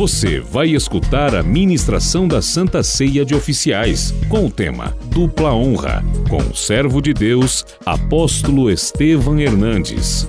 [0.00, 6.02] Você vai escutar a ministração da Santa Ceia de Oficiais, com o tema Dupla Honra,
[6.26, 10.26] com o servo de Deus, apóstolo Estevam Hernandes.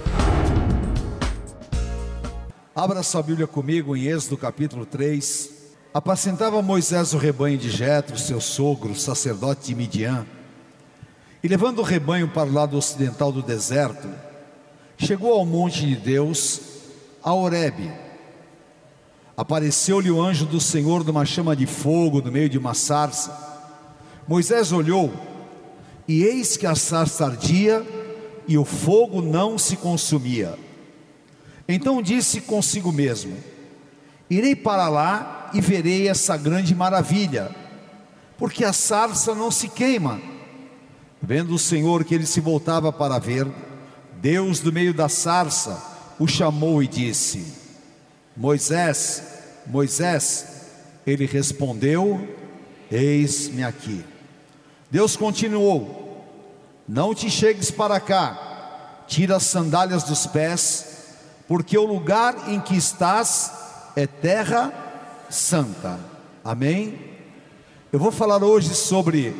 [2.75, 5.49] Abra sua Bíblia comigo em Êxodo capítulo 3.
[5.93, 10.25] Apacentava Moisés o rebanho de Jetro, seu sogro, sacerdote de Midian.
[11.41, 14.09] E levando o rebanho para o lado ocidental do deserto,
[14.97, 16.59] chegou ao monte de Deus,
[17.23, 18.00] a Horebe
[19.41, 23.35] Apareceu-lhe o anjo do Senhor numa chama de fogo no meio de uma sarça.
[24.27, 25.11] Moisés olhou,
[26.07, 27.83] e eis que a sarça ardia
[28.47, 30.59] e o fogo não se consumia.
[31.67, 33.35] Então disse consigo mesmo:
[34.29, 37.49] Irei para lá e verei essa grande maravilha,
[38.37, 40.21] porque a sarça não se queima.
[41.19, 43.47] Vendo o Senhor que ele se voltava para ver,
[44.21, 45.81] Deus do meio da sarça
[46.19, 47.60] o chamou e disse:
[48.35, 49.23] Moisés,
[49.67, 50.47] Moisés,
[51.05, 52.27] ele respondeu:
[52.89, 54.03] Eis-me aqui.
[54.89, 56.25] Deus continuou:
[56.87, 61.15] Não te chegues para cá, tira as sandálias dos pés,
[61.47, 63.51] porque o lugar em que estás
[63.95, 64.73] é terra
[65.29, 65.99] santa.
[66.43, 66.99] Amém?
[67.91, 69.35] Eu vou falar hoje sobre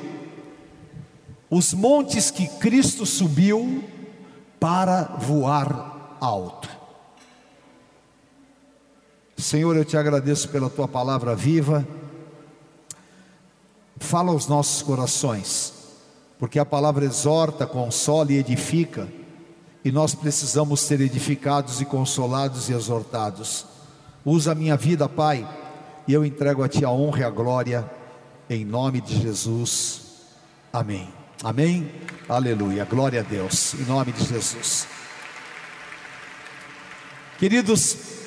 [1.50, 3.84] os montes que Cristo subiu
[4.60, 6.81] para voar alto.
[9.42, 11.86] Senhor, eu te agradeço pela tua palavra viva.
[13.98, 15.74] Fala aos nossos corações,
[16.38, 19.08] porque a palavra exorta, consola e edifica,
[19.84, 23.66] e nós precisamos ser edificados e consolados e exortados.
[24.24, 25.48] Usa a minha vida, Pai,
[26.08, 27.90] e eu entrego a Ti a honra e a glória,
[28.48, 30.02] em nome de Jesus.
[30.72, 31.10] Amém.
[31.44, 31.92] Amém.
[32.30, 32.86] Aleluia.
[32.86, 33.74] Glória a Deus.
[33.74, 34.88] Em nome de Jesus.
[37.40, 38.21] Queridos,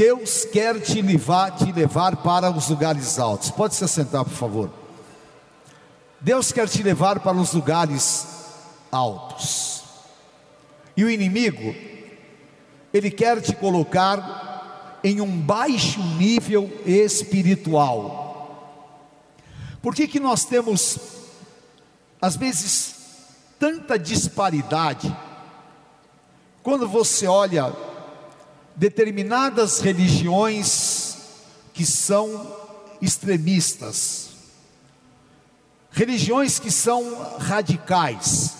[0.00, 3.50] Deus quer te levar, te levar para os lugares altos.
[3.50, 4.70] Pode se sentar, por favor.
[6.18, 8.26] Deus quer te levar para os lugares
[8.90, 9.84] altos.
[10.96, 11.74] E o inimigo,
[12.94, 18.72] ele quer te colocar em um baixo nível espiritual.
[19.82, 20.98] Por que, que nós temos,
[22.22, 22.94] às vezes,
[23.58, 25.14] tanta disparidade?
[26.62, 27.89] Quando você olha
[28.76, 31.16] determinadas religiões
[31.72, 32.56] que são
[33.00, 34.30] extremistas,
[35.90, 38.54] religiões que são radicais,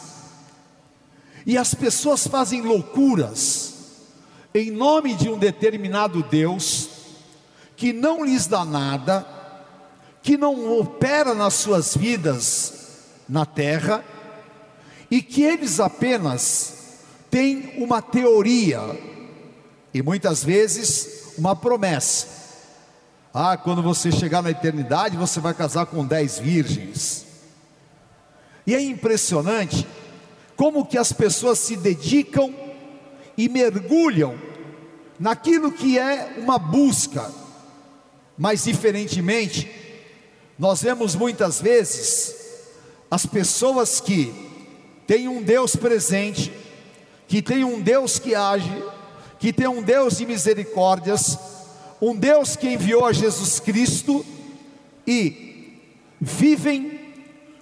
[1.46, 3.74] e as pessoas fazem loucuras
[4.54, 6.88] em nome de um determinado Deus
[7.76, 9.26] que não lhes dá nada,
[10.22, 12.74] que não opera nas suas vidas
[13.28, 14.04] na terra
[15.10, 16.98] e que eles apenas
[17.30, 18.80] têm uma teoria
[19.92, 22.26] e muitas vezes uma promessa.
[23.32, 27.26] Ah, quando você chegar na eternidade, você vai casar com dez virgens.
[28.66, 29.86] E é impressionante
[30.56, 32.54] como que as pessoas se dedicam
[33.36, 34.38] e mergulham
[35.18, 37.30] naquilo que é uma busca.
[38.36, 39.70] Mas diferentemente,
[40.58, 42.34] nós vemos muitas vezes
[43.10, 44.32] as pessoas que
[45.06, 46.52] têm um Deus presente,
[47.26, 48.70] que tem um Deus que age,
[49.40, 51.38] que tem um Deus de misericórdias,
[52.00, 54.24] um Deus que enviou a Jesus Cristo
[55.06, 55.80] e
[56.20, 57.00] vivem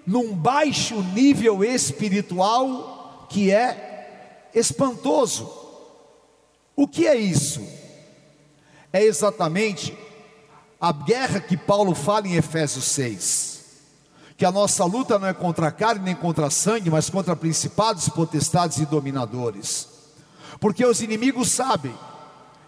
[0.04, 5.48] num baixo nível espiritual que é espantoso.
[6.74, 7.64] O que é isso?
[8.92, 9.96] É exatamente
[10.80, 13.58] a guerra que Paulo fala em Efésios 6.
[14.36, 17.36] Que a nossa luta não é contra a carne nem contra a sangue, mas contra
[17.36, 19.97] principados, potestades e dominadores.
[20.60, 21.94] Porque os inimigos sabem,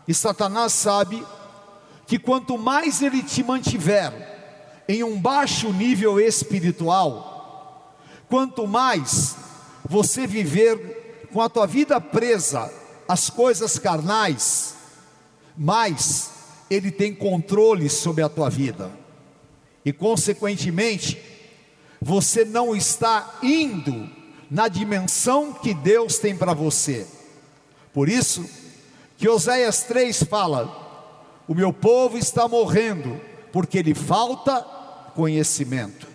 [0.06, 1.24] e Satanás sabe,
[2.06, 7.96] que quanto mais ele te mantiver em um baixo nível espiritual,
[8.28, 9.36] quanto mais
[9.84, 12.72] você viver com a tua vida presa
[13.08, 14.74] às coisas carnais,
[15.56, 16.30] mais
[16.68, 18.90] ele tem controle sobre a tua vida.
[19.84, 21.20] E consequentemente,
[22.00, 24.08] você não está indo
[24.50, 27.06] na dimensão que Deus tem para você.
[27.92, 28.48] Por isso
[29.16, 33.20] que Oséias 3 fala: O meu povo está morrendo
[33.52, 34.60] porque lhe falta
[35.14, 36.06] conhecimento.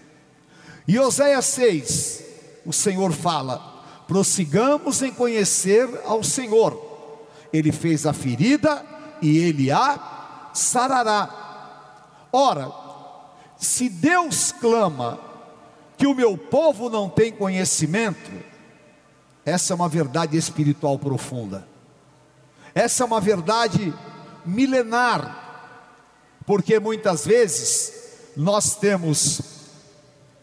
[0.88, 2.24] E Oséias 6,
[2.66, 3.76] o Senhor fala:
[4.08, 6.82] prossigamos em conhecer ao Senhor.
[7.52, 8.84] Ele fez a ferida
[9.22, 11.30] e ele a sarará.
[12.32, 12.72] Ora,
[13.58, 15.20] se Deus clama
[15.98, 18.32] que o meu povo não tem conhecimento,
[19.46, 21.68] essa é uma verdade espiritual profunda.
[22.74, 23.94] Essa é uma verdade
[24.44, 25.78] milenar,
[26.46, 27.94] porque muitas vezes
[28.36, 29.42] nós temos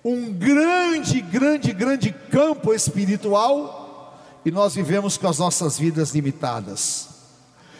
[0.04, 7.08] um grande, grande, grande campo espiritual e nós vivemos com as nossas vidas limitadas.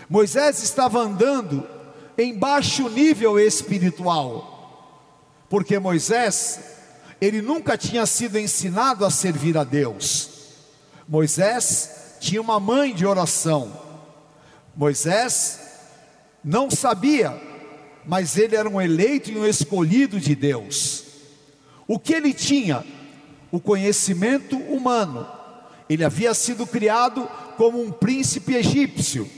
[0.09, 1.67] Moisés estava andando
[2.19, 5.09] em baixo nível espiritual,
[5.49, 6.61] porque Moisés,
[7.21, 10.32] ele nunca tinha sido ensinado a servir a Deus.
[11.13, 13.71] Moisés tinha uma mãe de oração.
[14.75, 15.61] Moisés
[16.43, 17.39] não sabia,
[18.07, 21.05] mas ele era um eleito e um escolhido de Deus.
[21.87, 22.83] O que ele tinha?
[23.51, 25.29] O conhecimento humano.
[25.87, 27.29] Ele havia sido criado
[27.59, 29.29] como um príncipe egípcio.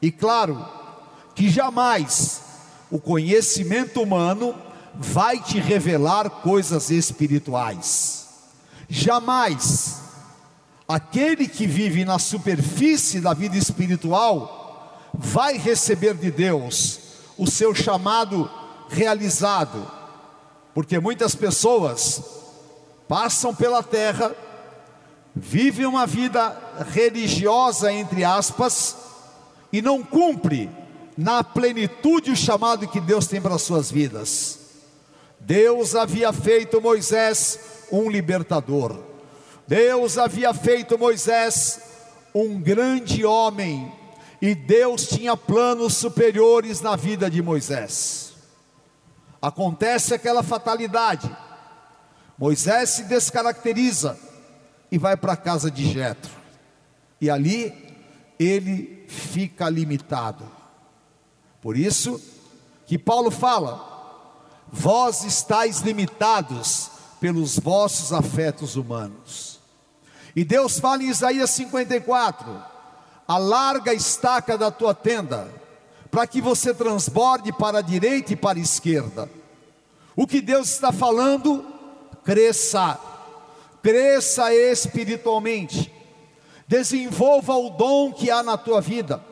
[0.00, 0.64] E claro,
[1.34, 2.40] que jamais
[2.88, 4.54] o conhecimento humano
[4.94, 8.28] vai te revelar coisas espirituais.
[8.88, 10.03] Jamais
[10.88, 17.00] aquele que vive na superfície da vida espiritual vai receber de Deus
[17.38, 18.50] o seu chamado
[18.88, 19.90] realizado,
[20.74, 22.22] porque muitas pessoas
[23.08, 24.34] passam pela terra,
[25.34, 26.56] vivem uma vida
[26.92, 28.96] religiosa, entre aspas,
[29.72, 30.70] e não cumpre
[31.16, 34.58] na plenitude o chamado que Deus tem para as suas vidas.
[35.40, 37.58] Deus havia feito Moisés
[37.90, 39.13] um libertador.
[39.66, 41.80] Deus havia feito Moisés
[42.34, 43.92] um grande homem
[44.42, 48.34] e Deus tinha planos superiores na vida de Moisés.
[49.40, 51.34] Acontece aquela fatalidade.
[52.36, 54.18] Moisés se descaracteriza
[54.90, 56.30] e vai para a casa de Jetro.
[57.20, 57.72] E ali
[58.38, 60.44] ele fica limitado.
[61.62, 62.20] Por isso
[62.86, 63.82] que Paulo fala:
[64.70, 66.90] vós estáis limitados
[67.20, 69.53] pelos vossos afetos humanos.
[70.36, 72.62] E Deus fala em Isaías 54:
[73.26, 75.48] alarga a estaca da tua tenda,
[76.10, 79.30] para que você transborde para a direita e para a esquerda.
[80.16, 81.64] O que Deus está falando,
[82.24, 82.98] cresça,
[83.82, 85.92] cresça espiritualmente,
[86.66, 89.22] desenvolva o dom que há na tua vida,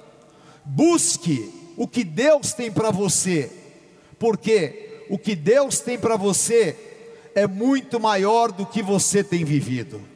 [0.64, 3.50] busque o que Deus tem para você,
[4.18, 6.76] porque o que Deus tem para você
[7.34, 10.11] é muito maior do que você tem vivido.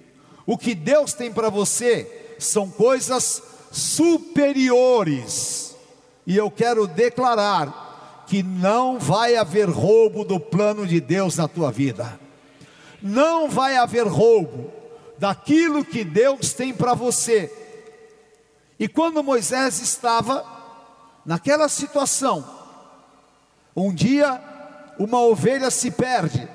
[0.46, 5.74] O que Deus tem para você são coisas superiores,
[6.26, 11.70] e eu quero declarar que não vai haver roubo do plano de Deus na tua
[11.70, 12.18] vida,
[13.02, 14.70] não vai haver roubo
[15.18, 17.52] daquilo que Deus tem para você.
[18.78, 20.44] E quando Moisés estava
[21.24, 22.44] naquela situação,
[23.74, 24.40] um dia
[24.98, 26.48] uma ovelha se perde,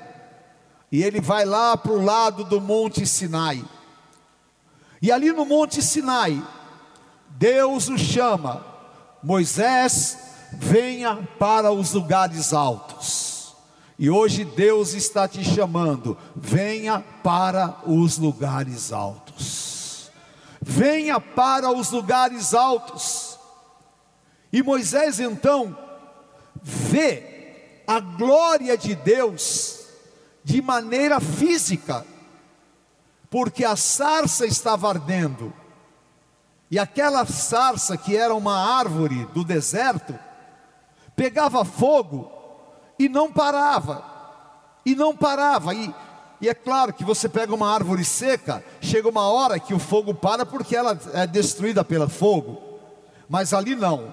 [0.90, 3.64] e ele vai lá para o lado do Monte Sinai,
[5.02, 6.40] e ali no Monte Sinai,
[7.30, 8.64] Deus o chama,
[9.20, 10.16] Moisés,
[10.52, 13.52] venha para os lugares altos.
[13.98, 20.08] E hoje Deus está te chamando, venha para os lugares altos.
[20.60, 23.36] Venha para os lugares altos.
[24.52, 25.76] E Moisés então
[26.62, 29.80] vê a glória de Deus
[30.44, 32.06] de maneira física,
[33.32, 35.54] porque a sarça estava ardendo,
[36.70, 40.14] e aquela sarça, que era uma árvore do deserto,
[41.16, 42.30] pegava fogo
[42.98, 44.04] e não parava,
[44.84, 45.94] e não parava, e,
[46.42, 50.12] e é claro que você pega uma árvore seca, chega uma hora que o fogo
[50.12, 52.60] para porque ela é destruída pelo fogo,
[53.30, 54.12] mas ali não,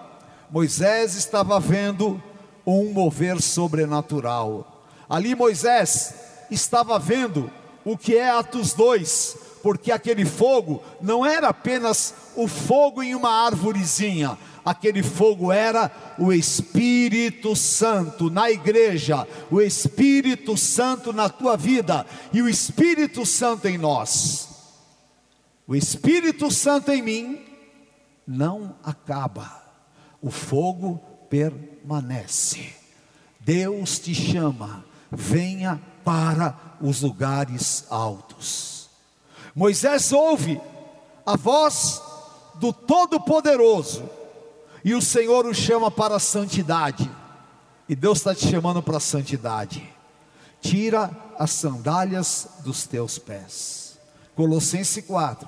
[0.49, 2.23] Moisés estava vendo
[2.65, 4.85] um mover sobrenatural.
[5.09, 6.13] Ali Moisés
[6.49, 7.51] estava vendo
[7.91, 13.45] o que é Atos 2, porque aquele fogo não era apenas o fogo em uma
[13.45, 22.05] árvorezinha, aquele fogo era o Espírito Santo na igreja, o Espírito Santo na tua vida
[22.31, 24.47] e o Espírito Santo em nós.
[25.67, 27.41] O Espírito Santo em mim
[28.27, 29.63] não acaba
[30.21, 32.71] o fogo permanece.
[33.39, 38.89] Deus te chama, venha para os lugares altos.
[39.53, 40.59] Moisés ouve
[41.23, 42.01] a voz
[42.55, 44.09] do Todo-Poderoso
[44.83, 47.07] e o Senhor o chama para a santidade.
[47.87, 49.87] E Deus está te chamando para a santidade.
[50.59, 53.99] Tira as sandálias dos teus pés.
[54.35, 55.47] Colossenses 4.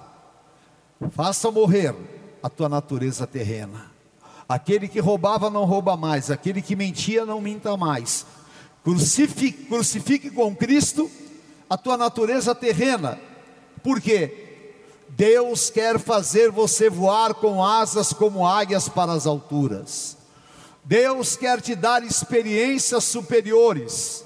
[1.10, 1.96] Faça morrer
[2.44, 3.89] a tua natureza terrena
[4.51, 8.25] Aquele que roubava não rouba mais, aquele que mentia não minta mais.
[8.84, 11.10] Crucifique, crucifique com Cristo
[11.70, 13.20] a tua natureza terrena.
[13.84, 14.50] Por quê?
[15.10, 20.18] Deus quer fazer você voar com asas como águias para as alturas.
[20.84, 24.26] Deus quer te dar experiências superiores,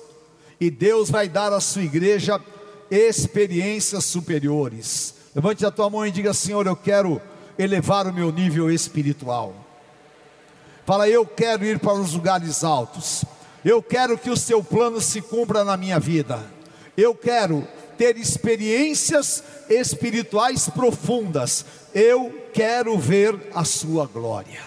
[0.59, 2.41] e Deus vai dar à sua igreja
[2.89, 5.15] experiências superiores.
[5.35, 7.21] Levante a tua mão e diga: Senhor, eu quero
[7.59, 9.53] elevar o meu nível espiritual.
[10.85, 13.25] Fala, eu quero ir para os lugares altos.
[13.65, 16.39] Eu quero que o seu plano se cumpra na minha vida.
[16.95, 17.67] Eu quero
[17.97, 21.65] ter experiências espirituais profundas.
[21.91, 24.61] Eu quero ver a sua glória.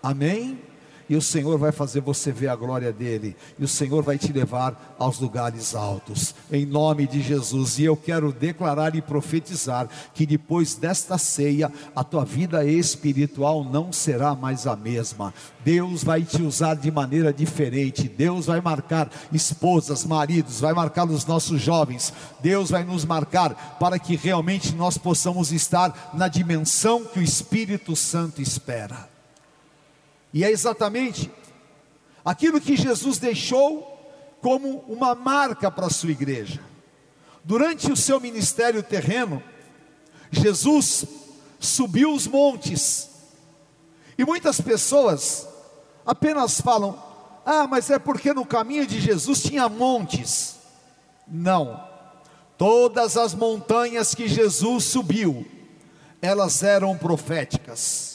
[0.00, 0.69] Amém?
[1.10, 4.32] E o Senhor vai fazer você ver a glória dele, e o Senhor vai te
[4.32, 7.80] levar aos lugares altos, em nome de Jesus.
[7.80, 13.92] E eu quero declarar e profetizar que depois desta ceia, a tua vida espiritual não
[13.92, 15.34] será mais a mesma.
[15.64, 21.26] Deus vai te usar de maneira diferente, Deus vai marcar esposas, maridos, vai marcar os
[21.26, 27.18] nossos jovens, Deus vai nos marcar para que realmente nós possamos estar na dimensão que
[27.18, 29.10] o Espírito Santo espera.
[30.32, 31.30] E é exatamente
[32.24, 33.90] aquilo que Jesus deixou
[34.40, 36.60] como uma marca para a sua igreja.
[37.44, 39.42] Durante o seu ministério terreno,
[40.30, 41.04] Jesus
[41.58, 43.10] subiu os montes.
[44.16, 45.48] E muitas pessoas
[46.04, 47.02] apenas falam:
[47.44, 50.56] "Ah, mas é porque no caminho de Jesus tinha montes".
[51.26, 51.88] Não.
[52.58, 55.46] Todas as montanhas que Jesus subiu,
[56.20, 58.09] elas eram proféticas.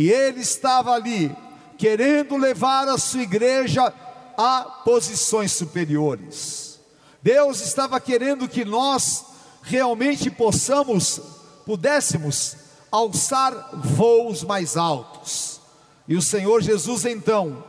[0.00, 1.30] E ele estava ali,
[1.76, 3.92] querendo levar a sua igreja
[4.34, 6.80] a posições superiores.
[7.22, 9.26] Deus estava querendo que nós
[9.60, 11.20] realmente possamos,
[11.66, 12.56] pudéssemos
[12.90, 15.60] alçar voos mais altos.
[16.08, 17.62] E o Senhor Jesus então,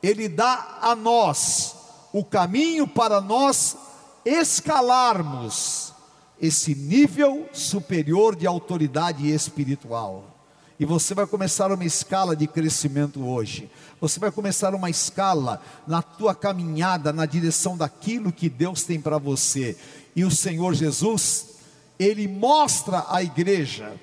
[0.00, 1.74] ele dá a nós
[2.12, 3.76] o caminho para nós
[4.24, 5.92] escalarmos
[6.40, 10.33] esse nível superior de autoridade espiritual.
[10.78, 13.70] E você vai começar uma escala de crescimento hoje.
[14.00, 19.16] Você vai começar uma escala na tua caminhada na direção daquilo que Deus tem para
[19.16, 19.76] você.
[20.16, 21.58] E o Senhor Jesus,
[21.98, 23.94] ele mostra à igreja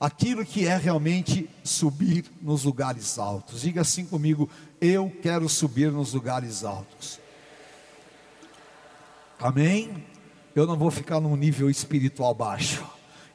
[0.00, 3.60] aquilo que é realmente subir nos lugares altos.
[3.60, 4.48] Diga assim comigo:
[4.80, 7.20] eu quero subir nos lugares altos.
[9.38, 10.02] Amém?
[10.54, 12.84] Eu não vou ficar num nível espiritual baixo.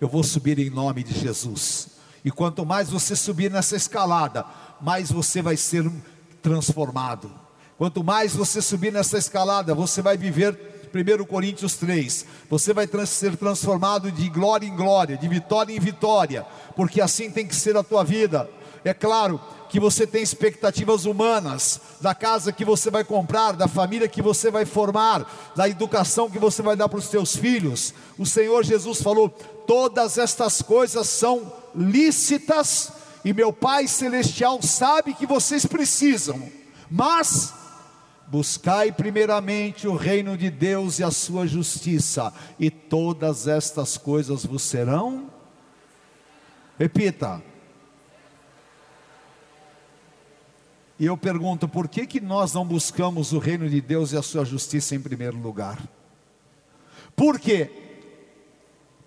[0.01, 1.98] Eu vou subir em nome de Jesus.
[2.23, 4.45] E quanto mais você subir nessa escalada,
[4.81, 5.89] mais você vai ser
[6.41, 7.31] transformado.
[7.77, 10.57] Quanto mais você subir nessa escalada, você vai viver
[10.93, 12.25] 1 Coríntios 3.
[12.49, 16.45] Você vai ser transformado de glória em glória, de vitória em vitória,
[16.75, 18.49] porque assim tem que ser a tua vida.
[18.83, 24.07] É claro que você tem expectativas humanas da casa que você vai comprar, da família
[24.07, 27.93] que você vai formar, da educação que você vai dar para os seus filhos.
[28.17, 32.91] O Senhor Jesus falou: todas estas coisas são lícitas
[33.23, 36.41] e meu Pai Celestial sabe que vocês precisam,
[36.89, 37.53] mas
[38.27, 44.61] buscai primeiramente o reino de Deus e a sua justiça, e todas estas coisas vos
[44.61, 45.29] serão.
[46.77, 47.48] Repita.
[50.99, 54.21] E eu pergunto, por que, que nós não buscamos o reino de Deus e a
[54.21, 55.81] sua justiça em primeiro lugar?
[57.15, 57.87] Por quê?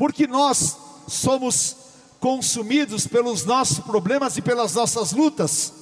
[0.03, 1.77] porque nós somos
[2.19, 5.73] consumidos pelos nossos problemas e pelas nossas lutas.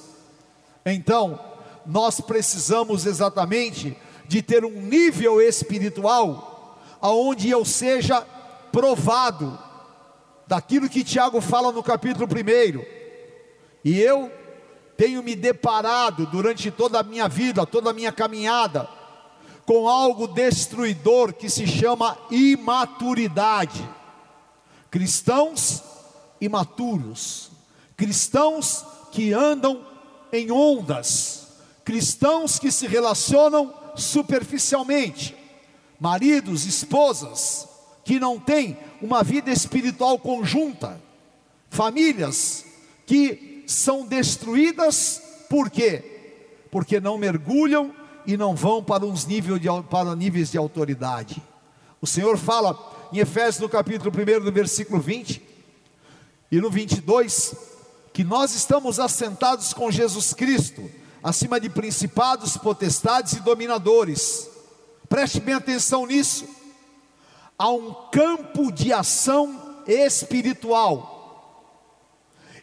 [0.85, 1.39] Então,
[1.87, 8.21] nós precisamos exatamente de ter um nível espiritual aonde eu seja
[8.71, 9.57] provado
[10.45, 12.85] daquilo que Tiago fala no capítulo 1.
[13.83, 14.31] E eu
[14.97, 18.87] tenho me deparado durante toda a minha vida, toda a minha caminhada,
[19.65, 23.87] com algo destruidor que se chama imaturidade.
[24.89, 25.83] Cristãos
[26.39, 27.51] imaturos,
[27.95, 29.85] cristãos que andam
[30.31, 31.47] em ondas,
[31.83, 35.35] cristãos que se relacionam superficialmente,
[35.99, 37.67] maridos, esposas
[38.03, 41.01] que não têm uma vida espiritual conjunta,
[41.69, 42.65] famílias
[43.05, 46.01] que são destruídas por quê?
[46.71, 47.93] Porque não mergulham
[48.25, 51.43] e não vão para uns níveis de, para níveis de autoridade.
[52.01, 52.79] O Senhor fala
[53.11, 55.41] em Efésios no capítulo 1, no versículo 20
[56.49, 57.53] e no 22,
[58.13, 60.89] que nós estamos assentados com Jesus Cristo,
[61.21, 64.49] acima de principados, potestades e dominadores.
[65.09, 66.47] Preste bem atenção nisso.
[67.57, 71.10] Há um campo de ação espiritual.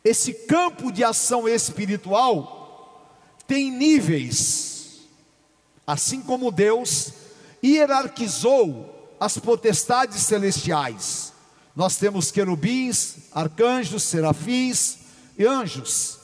[0.04, 2.58] Esse campo de ação espiritual
[3.46, 5.00] tem níveis,
[5.86, 7.12] assim como Deus
[7.64, 11.32] hierarquizou as potestades celestiais.
[11.74, 14.98] Nós temos querubins, arcanjos, serafins
[15.36, 16.18] e anjos.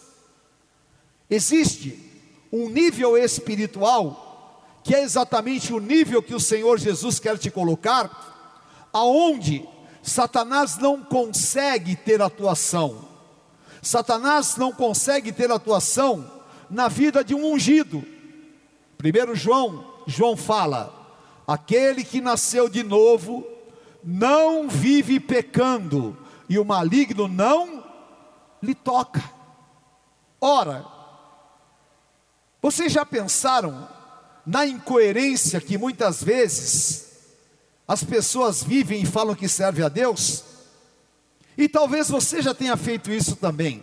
[1.29, 1.99] Existe
[2.53, 8.89] um nível espiritual, que é exatamente o nível que o Senhor Jesus quer te colocar,
[8.93, 9.67] aonde
[10.03, 13.14] Satanás não consegue ter atuação.
[13.85, 16.31] Satanás não consegue ter atuação
[16.71, 18.05] na vida de um ungido.
[18.97, 20.93] Primeiro João, João fala:
[21.47, 23.47] aquele que nasceu de novo
[24.03, 26.17] não vive pecando,
[26.49, 27.85] e o maligno não
[28.63, 29.23] lhe toca.
[30.41, 30.85] Ora,
[32.61, 33.87] vocês já pensaram
[34.47, 37.05] na incoerência que muitas vezes
[37.87, 40.54] as pessoas vivem e falam que serve a Deus?
[41.57, 43.83] E talvez você já tenha feito isso também.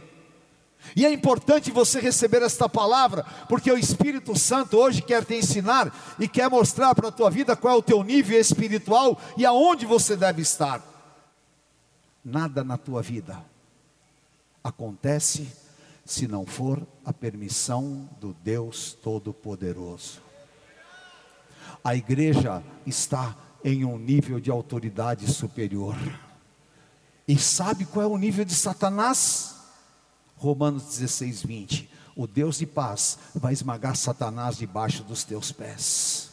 [0.96, 5.94] E é importante você receber esta palavra, porque o Espírito Santo hoje quer te ensinar
[6.20, 9.86] e quer mostrar para a tua vida qual é o teu nível espiritual e aonde
[9.86, 10.82] você deve estar.
[12.24, 13.44] Nada na tua vida
[14.64, 15.48] acontece
[16.06, 20.22] se não for a permissão do Deus Todo-Poderoso.
[21.84, 25.96] A igreja está em um nível de autoridade superior.
[27.32, 29.56] E sabe qual é o nível de Satanás?
[30.36, 31.90] Romanos 16, 20.
[32.14, 36.31] O Deus de paz vai esmagar Satanás debaixo dos teus pés.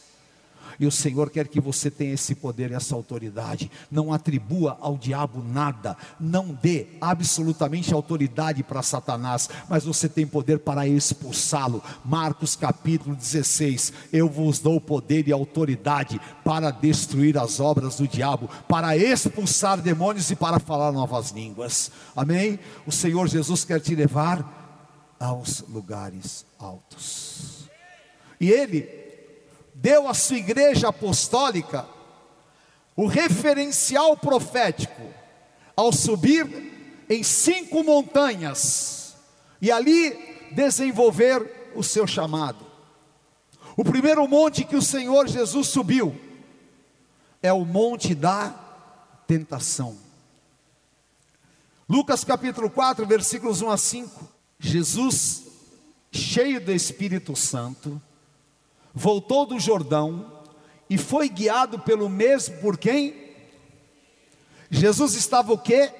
[0.79, 3.69] E o Senhor quer que você tenha esse poder e essa autoridade.
[3.91, 5.97] Não atribua ao diabo nada.
[6.19, 9.49] Não dê absolutamente autoridade para Satanás.
[9.67, 11.83] Mas você tem poder para expulsá-lo.
[12.05, 13.91] Marcos capítulo 16.
[14.13, 20.31] Eu vos dou poder e autoridade para destruir as obras do diabo, para expulsar demônios
[20.31, 21.91] e para falar novas línguas.
[22.15, 22.57] Amém?
[22.87, 27.69] O Senhor Jesus quer te levar aos lugares altos.
[28.39, 28.98] E Ele
[29.81, 31.87] deu à sua igreja apostólica
[32.95, 35.01] o referencial profético
[35.75, 39.15] ao subir em cinco montanhas
[39.61, 42.65] e ali desenvolver o seu chamado.
[43.77, 46.19] O primeiro monte que o Senhor Jesus subiu
[47.41, 48.53] é o monte da
[49.25, 49.97] tentação.
[51.87, 54.27] Lucas capítulo 4, versículos 1 a 5.
[54.59, 55.43] Jesus,
[56.11, 57.99] cheio do Espírito Santo,
[58.93, 60.43] voltou do Jordão
[60.89, 63.29] e foi guiado pelo mesmo por quem?
[64.69, 65.91] Jesus estava o quê?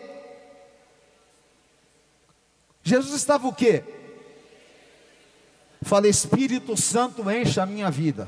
[2.84, 3.84] Jesus estava o quê?
[5.82, 8.28] Fala, Espírito Santo enche a minha vida.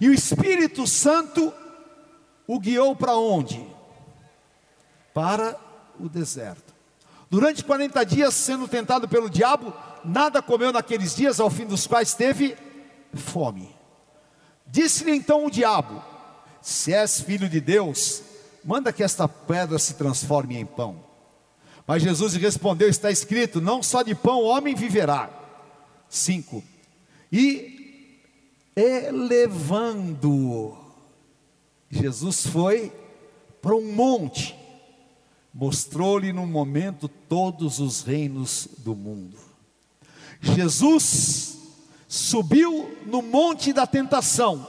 [0.00, 1.52] E o Espírito Santo
[2.46, 3.64] o guiou para onde?
[5.14, 5.58] Para
[6.00, 6.74] o deserto.
[7.30, 9.72] Durante 40 dias sendo tentado pelo diabo,
[10.04, 12.56] nada comeu naqueles dias, ao fim dos quais teve
[13.14, 13.74] fome.
[14.66, 16.02] Disse-lhe então o diabo:
[16.60, 18.22] Se és filho de Deus,
[18.64, 21.04] manda que esta pedra se transforme em pão.
[21.86, 25.30] Mas Jesus respondeu: Está escrito: Não só de pão o homem viverá.
[26.08, 26.62] 5.
[27.30, 28.18] E
[28.76, 30.76] elevando,
[31.90, 32.92] Jesus foi
[33.60, 34.56] para um monte,
[35.52, 39.51] mostrou-lhe no momento todos os reinos do mundo.
[40.42, 41.56] Jesus
[42.08, 44.66] subiu no monte da tentação,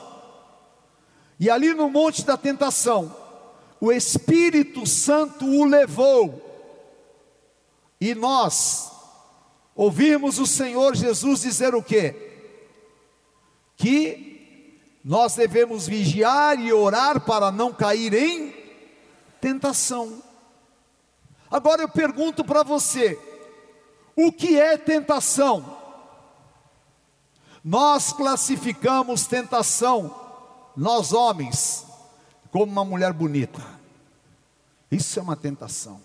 [1.40, 3.14] e ali no monte da tentação,
[3.82, 6.40] o Espírito Santo o levou,
[8.00, 8.92] e nós
[9.76, 12.16] ouvimos o Senhor Jesus dizer o que?
[13.76, 18.54] Que nós devemos vigiar e orar para não cair em
[19.42, 20.22] tentação.
[21.50, 23.20] Agora eu pergunto para você,
[24.16, 25.78] o que é tentação?
[27.64, 30.14] Nós classificamos tentação,
[30.76, 31.86] nós homens,
[32.52, 33.62] como uma mulher bonita.
[34.92, 36.02] Isso é uma tentação.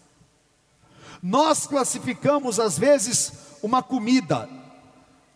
[1.22, 4.48] Nós classificamos às vezes uma comida.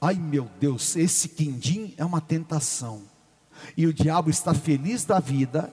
[0.01, 3.03] Ai meu Deus, esse quindim é uma tentação.
[3.77, 5.73] E o diabo está feliz da vida,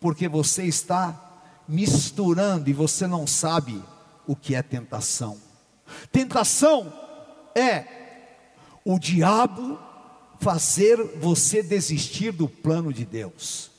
[0.00, 3.82] porque você está misturando e você não sabe
[4.26, 5.47] o que é tentação.
[6.10, 6.92] Tentação
[7.54, 7.84] é
[8.84, 9.78] o diabo
[10.40, 13.70] fazer você desistir do plano de Deus.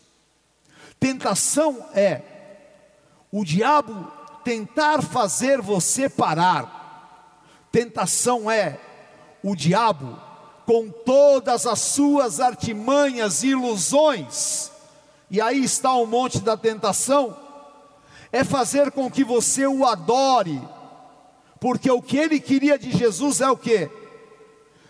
[1.00, 2.22] Tentação é
[3.32, 4.12] o diabo
[4.44, 7.46] tentar fazer você parar.
[7.72, 8.80] Tentação é
[9.44, 10.20] o diabo
[10.66, 14.72] com todas as suas artimanhas e ilusões.
[15.32, 17.38] E aí está o monte da tentação,
[18.32, 20.60] é fazer com que você o adore
[21.60, 23.90] porque o que ele queria de Jesus é o que?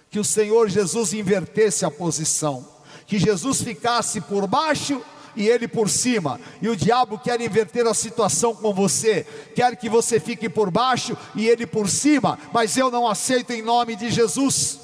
[0.10, 2.65] Que o Senhor Jesus invertesse a posição,
[3.08, 5.01] que Jesus ficasse por baixo
[5.36, 6.39] e ele por cima.
[6.62, 11.17] E o diabo quer inverter a situação com você, quer que você fique por baixo
[11.36, 14.79] e ele por cima, mas eu não aceito em nome de Jesus.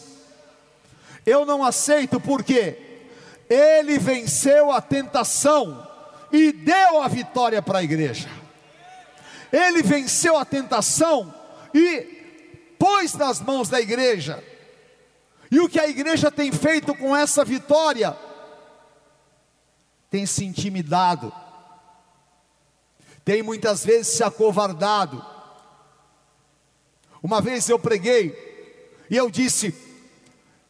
[1.25, 2.77] Eu não aceito porque
[3.49, 5.87] ele venceu a tentação
[6.31, 8.29] e deu a vitória para a igreja.
[9.51, 11.33] Ele venceu a tentação
[11.75, 14.41] e pôs nas mãos da igreja.
[15.51, 18.17] E o que a igreja tem feito com essa vitória?
[20.09, 21.33] Tem se intimidado,
[23.25, 25.23] tem muitas vezes se acovardado.
[27.21, 28.33] Uma vez eu preguei
[29.09, 29.75] e eu disse: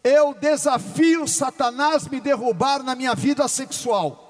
[0.04, 4.24] eu desafio Satanás me derrubar na minha vida sexual.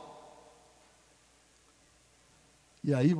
[2.83, 3.15] E aí,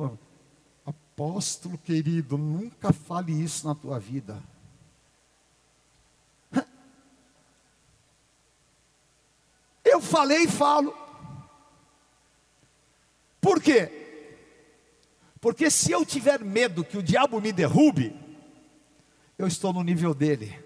[1.16, 4.38] apóstolo querido, nunca fale isso na tua vida.
[9.82, 10.94] Eu falei e falo.
[13.40, 13.90] Por quê?
[15.40, 18.12] Porque se eu tiver medo que o diabo me derrube,
[19.38, 20.58] eu estou no nível dele,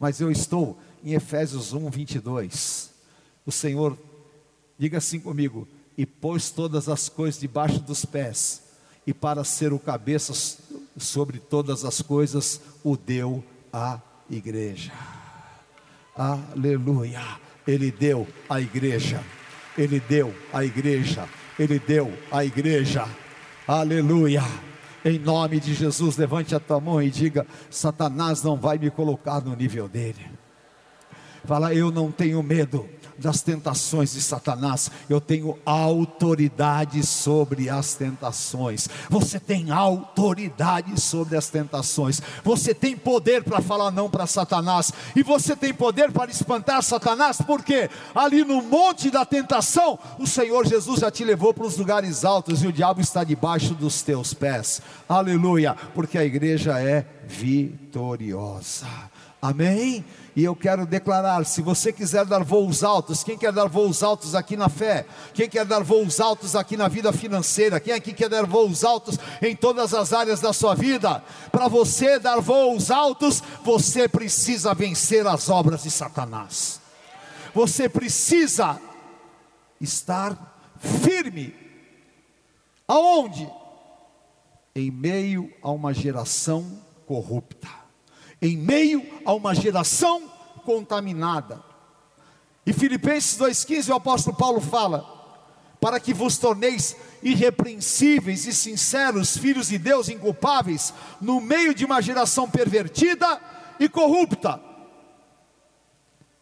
[0.00, 2.90] mas eu estou em Efésios 1, 22.
[3.46, 3.96] O Senhor,
[4.76, 8.67] diga assim comigo: e pôs todas as coisas debaixo dos pés,
[9.08, 10.34] e para ser o cabeça
[10.98, 13.42] sobre todas as coisas, o deu
[13.72, 14.92] à igreja.
[16.14, 17.22] Aleluia.
[17.66, 19.24] Ele deu à igreja.
[19.78, 21.26] Ele deu à igreja.
[21.58, 23.08] Ele deu à igreja.
[23.66, 24.42] Aleluia.
[25.02, 29.40] Em nome de Jesus, levante a tua mão e diga: Satanás não vai me colocar
[29.40, 30.37] no nível dele.
[31.48, 38.86] Fala, eu não tenho medo das tentações de Satanás, eu tenho autoridade sobre as tentações.
[39.08, 42.20] Você tem autoridade sobre as tentações.
[42.44, 47.40] Você tem poder para falar não para Satanás, e você tem poder para espantar Satanás,
[47.40, 52.26] porque ali no monte da tentação, o Senhor Jesus já te levou para os lugares
[52.26, 54.82] altos e o diabo está debaixo dos teus pés.
[55.08, 58.86] Aleluia, porque a igreja é vitoriosa.
[59.40, 60.04] Amém?
[60.38, 64.36] E eu quero declarar: se você quiser dar voos altos, quem quer dar voos altos
[64.36, 65.04] aqui na fé?
[65.34, 67.80] Quem quer dar voos altos aqui na vida financeira?
[67.80, 71.24] Quem aqui quer dar voos altos em todas as áreas da sua vida?
[71.50, 76.80] Para você dar voos altos, você precisa vencer as obras de Satanás.
[77.52, 78.80] Você precisa
[79.80, 81.52] estar firme.
[82.86, 83.50] Aonde?
[84.72, 87.87] Em meio a uma geração corrupta
[88.40, 90.28] em meio a uma geração
[90.64, 91.62] contaminada.
[92.64, 95.18] E Filipenses 2,15 o apóstolo Paulo fala:
[95.80, 102.00] para que vos torneis irrepreensíveis e sinceros, filhos de Deus inculpáveis, no meio de uma
[102.00, 103.40] geração pervertida
[103.78, 104.60] e corrupta,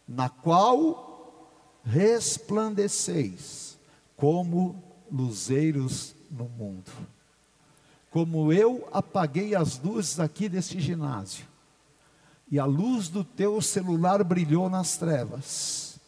[0.08, 3.78] na qual resplandeceis
[4.16, 6.90] como luzeiros no mundo.
[8.10, 11.46] Como eu apaguei as luzes aqui deste ginásio,
[12.50, 15.98] e a luz do teu celular brilhou nas trevas.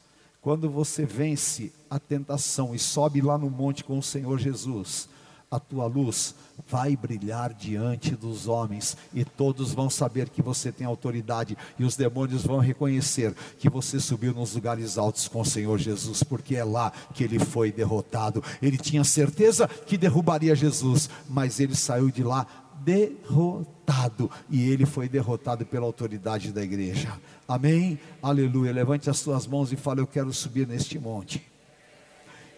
[0.41, 5.09] Quando você vence a tentação e sobe lá no monte com o Senhor Jesus,
[5.51, 6.35] a tua luz
[6.69, 11.97] vai brilhar diante dos homens e todos vão saber que você tem autoridade e os
[11.97, 16.65] demônios vão reconhecer que você subiu nos lugares altos com o Senhor Jesus, porque é
[16.65, 18.43] lá que ele foi derrotado.
[18.61, 22.47] Ele tinha certeza que derrubaria Jesus, mas ele saiu de lá
[22.81, 27.19] derrotado e ele foi derrotado pela autoridade da igreja.
[27.47, 27.99] Amém?
[28.23, 28.73] Aleluia.
[28.73, 31.45] Levante as suas mãos e fale: Eu quero subir neste monte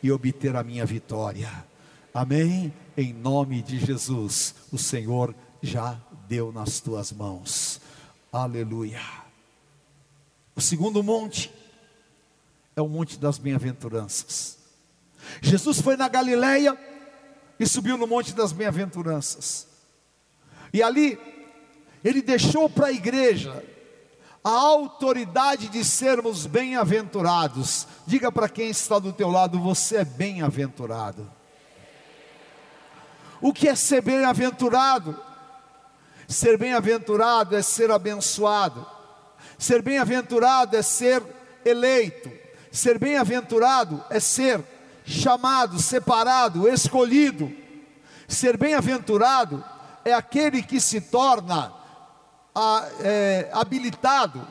[0.03, 1.49] e obter a minha vitória.
[2.13, 2.73] Amém?
[2.97, 7.81] Em nome de Jesus, o Senhor já deu nas tuas mãos.
[8.33, 9.01] Aleluia.
[10.57, 11.53] O segundo monte
[12.75, 14.59] é o monte das bem-aventuranças.
[15.41, 16.77] Jesus foi na Galileia
[17.59, 19.70] e subiu no monte das bem-aventuranças.
[20.73, 21.19] E ali,
[22.05, 23.63] ele deixou para a igreja
[24.43, 27.87] a autoridade de sermos bem-aventurados.
[28.07, 31.31] Diga para quem está do teu lado, você é bem-aventurado.
[33.41, 35.19] O que é ser bem-aventurado?
[36.27, 38.87] Ser bem-aventurado é ser abençoado.
[39.59, 41.23] Ser bem-aventurado é ser
[41.65, 42.31] eleito.
[42.71, 44.63] Ser bem-aventurado é ser
[45.05, 47.53] chamado, separado, escolhido.
[48.29, 49.63] Ser bem-aventurado
[50.05, 51.73] é aquele que se torna
[52.55, 54.47] a, é, habilitado.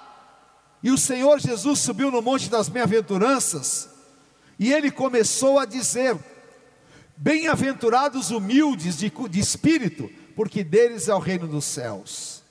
[0.82, 3.90] E o Senhor Jesus subiu no Monte das Bem-aventuranças,
[4.58, 6.18] e ele começou a dizer:
[7.18, 12.42] Bem-aventurados humildes de, de espírito, porque deles é o reino dos céus.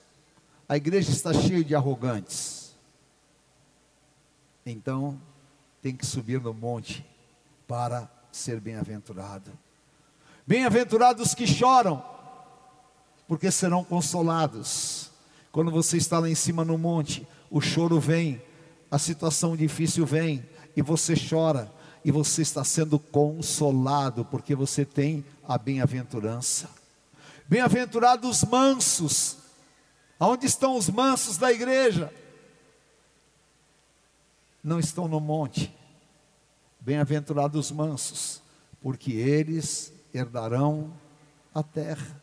[0.67, 2.75] A igreja está cheia de arrogantes.
[4.63, 5.19] Então,
[5.81, 7.03] tem que subir no monte
[7.67, 9.51] para ser bem-aventurado.
[10.45, 12.03] Bem-aventurados que choram,
[13.29, 15.11] porque serão consolados.
[15.51, 18.41] Quando você está lá em cima no monte, o choro vem,
[18.89, 20.43] a situação difícil vem,
[20.75, 21.71] e você chora,
[22.03, 26.71] e você está sendo consolado, porque você tem a bem-aventurança.
[27.47, 29.37] Bem-aventurados mansos,
[30.19, 32.11] aonde estão os mansos da igreja?
[34.63, 35.71] Não estão no monte.
[36.79, 38.41] Bem-aventurados mansos,
[38.81, 40.91] porque eles herdarão
[41.53, 42.19] a terra.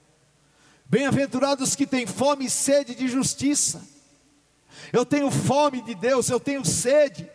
[0.89, 3.83] Bem-aventurados que têm fome e sede de justiça.
[4.93, 7.29] Eu tenho fome de Deus, eu tenho sede.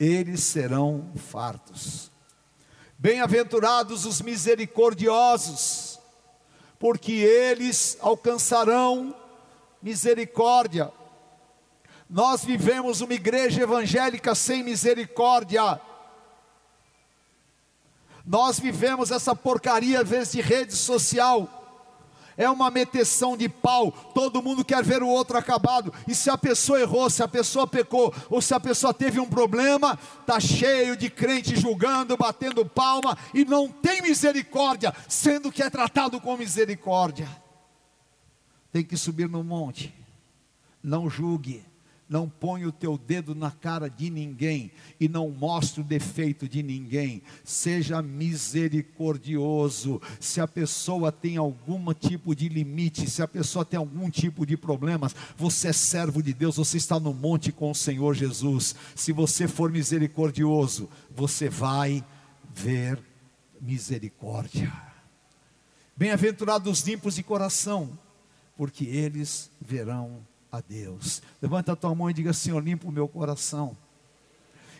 [0.00, 2.10] Eles serão fartos.
[2.98, 6.00] Bem-aventurados os misericordiosos,
[6.76, 9.14] porque eles alcançarão
[9.80, 10.90] misericórdia.
[12.10, 15.80] Nós vivemos uma igreja evangélica sem misericórdia.
[18.26, 21.63] Nós vivemos essa porcaria às vezes de rede social
[22.36, 26.38] é uma meteção de pau, todo mundo quer ver o outro acabado, e se a
[26.38, 30.96] pessoa errou, se a pessoa pecou, ou se a pessoa teve um problema, está cheio
[30.96, 37.28] de crente julgando, batendo palma, e não tem misericórdia, sendo que é tratado com misericórdia.
[38.72, 39.94] Tem que subir no monte,
[40.82, 41.64] não julgue
[42.14, 46.62] não põe o teu dedo na cara de ninguém e não mostre o defeito de
[46.62, 47.20] ninguém.
[47.42, 50.00] Seja misericordioso.
[50.20, 54.56] Se a pessoa tem algum tipo de limite, se a pessoa tem algum tipo de
[54.56, 58.76] problemas, você é servo de Deus, você está no monte com o Senhor Jesus.
[58.94, 62.04] Se você for misericordioso, você vai
[62.48, 63.02] ver
[63.60, 64.72] misericórdia.
[65.96, 67.98] Bem-aventurados limpos de coração,
[68.56, 70.24] porque eles verão
[70.56, 71.22] a Deus.
[71.40, 73.76] Levanta a tua mão e diga: Senhor, limpa o meu coração.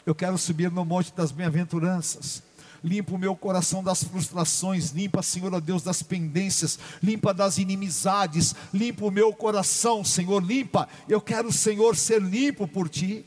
[0.06, 2.42] Eu quero subir no monte das bem-aventuranças.
[2.82, 8.54] Limpa o meu coração das frustrações, limpa, Senhor, a Deus, das pendências, limpa das inimizades,
[8.74, 10.86] limpa o meu coração, Senhor, limpa.
[11.08, 13.24] Eu quero, Senhor, ser limpo por ti.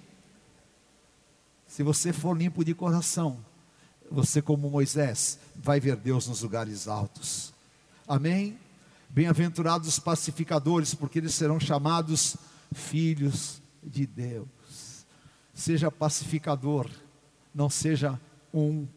[1.65, 3.39] Se você for limpo de coração,
[4.11, 7.51] você, como Moisés, vai ver Deus nos lugares altos.
[8.07, 8.59] Amém?
[9.09, 12.37] Bem-aventurados os pacificadores, porque eles serão chamados
[12.73, 14.47] filhos de Deus.
[15.53, 16.87] Seja pacificador,
[17.53, 18.19] não seja
[18.53, 18.87] um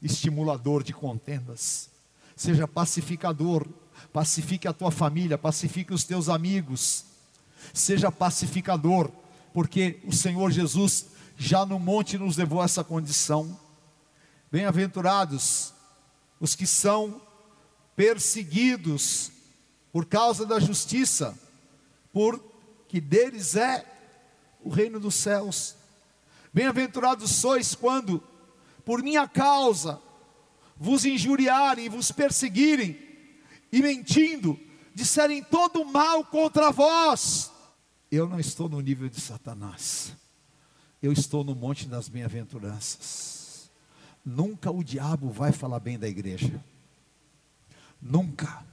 [0.00, 1.90] estimulador de contendas.
[2.34, 3.66] Seja pacificador,
[4.12, 7.04] pacifique a tua família, pacifique os teus amigos.
[7.74, 9.10] Seja pacificador,
[9.52, 13.58] porque o Senhor Jesus já no monte nos levou a essa condição.
[14.50, 15.74] Bem-aventurados
[16.40, 17.20] os que são
[17.94, 19.30] perseguidos
[19.92, 21.38] por causa da justiça,
[22.12, 23.84] porque deles é
[24.62, 25.74] o reino dos céus.
[26.52, 28.22] Bem-aventurados sois quando,
[28.84, 30.00] por minha causa,
[30.76, 32.98] vos injuriarem, vos perseguirem,
[33.72, 34.58] e mentindo,
[34.94, 37.50] disserem todo mal contra vós.
[38.10, 40.12] Eu não estou no nível de Satanás,
[41.02, 43.70] eu estou no monte das bem-aventuranças.
[44.24, 46.62] Nunca o diabo vai falar bem da igreja,
[48.02, 48.64] nunca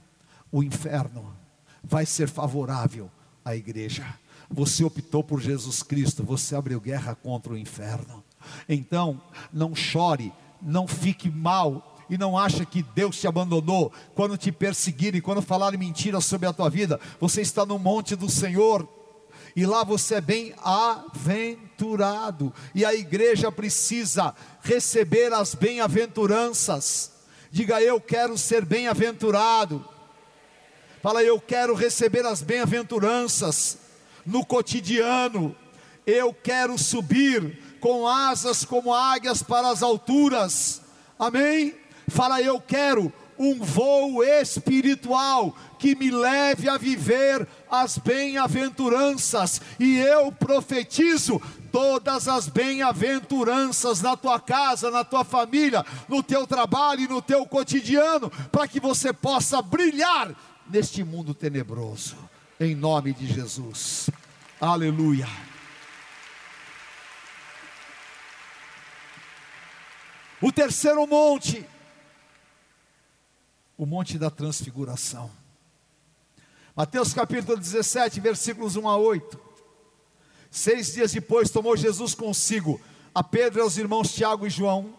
[0.50, 1.34] o inferno
[1.82, 3.10] vai ser favorável
[3.44, 4.06] à igreja.
[4.50, 8.24] Você optou por Jesus Cristo, você abriu guerra contra o inferno.
[8.68, 9.20] Então,
[9.52, 15.20] não chore, não fique mal e não acha que Deus te abandonou quando te perseguirem,
[15.20, 16.98] quando falarem mentiras sobre a tua vida.
[17.20, 18.88] Você está no monte do Senhor
[19.54, 22.52] e lá você é bem aventurado.
[22.74, 27.12] E a igreja precisa receber as bem-aventuranças.
[27.50, 29.84] Diga eu quero ser bem-aventurado.
[31.00, 33.78] Fala, eu quero receber as bem-aventuranças
[34.26, 35.54] no cotidiano.
[36.04, 40.82] Eu quero subir com asas como águias para as alturas.
[41.16, 41.74] Amém?
[42.08, 50.32] Fala, eu quero um voo espiritual que me leve a viver as bem-aventuranças, e eu
[50.32, 57.22] profetizo todas as bem-aventuranças na tua casa, na tua família, no teu trabalho e no
[57.22, 60.34] teu cotidiano, para que você possa brilhar
[60.68, 62.16] neste mundo tenebroso,
[62.60, 64.10] em nome de Jesus.
[64.60, 65.26] Aleluia.
[70.40, 71.64] O terceiro monte,
[73.76, 75.30] o monte da transfiguração.
[76.76, 79.40] Mateus capítulo 17, versículos 1 a 8.
[80.50, 82.80] Seis dias depois tomou Jesus consigo
[83.14, 84.94] a Pedro e aos irmãos Tiago e João,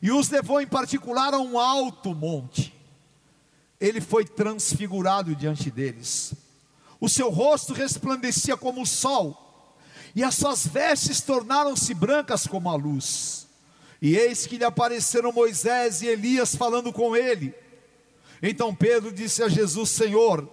[0.00, 2.81] e os levou em particular a um alto monte
[3.82, 6.32] ele foi transfigurado diante deles.
[7.00, 9.76] O seu rosto resplandecia como o sol,
[10.14, 13.48] e as suas vestes tornaram-se brancas como a luz.
[14.00, 17.52] E eis que lhe apareceram Moisés e Elias falando com ele.
[18.40, 20.48] Então Pedro disse a Jesus: Senhor,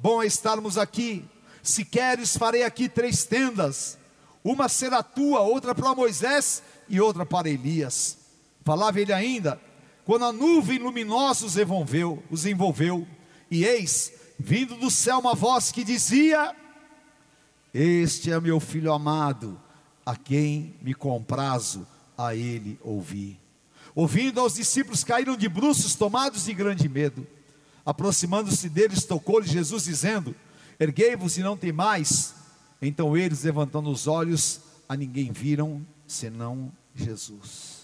[0.00, 1.22] bom é estarmos aqui.
[1.62, 3.98] Se queres, farei aqui três tendas:
[4.42, 8.16] uma será tua, outra para Moisés e outra para Elias.
[8.64, 9.60] Falava ele ainda,
[10.10, 13.06] quando a nuvem luminosa os envolveu, os envolveu,
[13.48, 16.52] e eis, vindo do céu uma voz que dizia:
[17.72, 19.56] Este é meu filho amado,
[20.04, 21.86] a quem me comprazo
[22.18, 23.38] a ele ouvi.
[23.94, 27.24] Ouvindo aos discípulos, caíram de bruços, tomados de grande medo.
[27.86, 30.34] Aproximando-se deles, tocou-lhe Jesus, dizendo:
[30.80, 32.34] Erguei-vos e não tem mais.
[32.82, 37.79] Então eles, levantando os olhos, a ninguém viram, senão Jesus.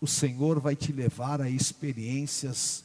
[0.00, 2.84] O Senhor vai te levar a experiências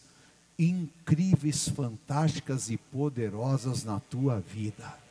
[0.57, 5.03] incríveis, fantásticas e poderosas na tua vida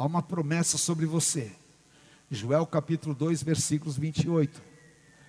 [0.00, 1.52] há uma promessa sobre você.
[2.30, 4.62] Joel capítulo 2, versículos 28.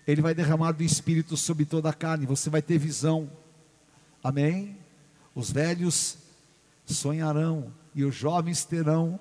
[0.07, 3.29] Ele vai derramar do Espírito sobre toda a carne, você vai ter visão.
[4.23, 4.77] Amém?
[5.35, 6.17] Os velhos
[6.85, 9.19] sonharão e os jovens terão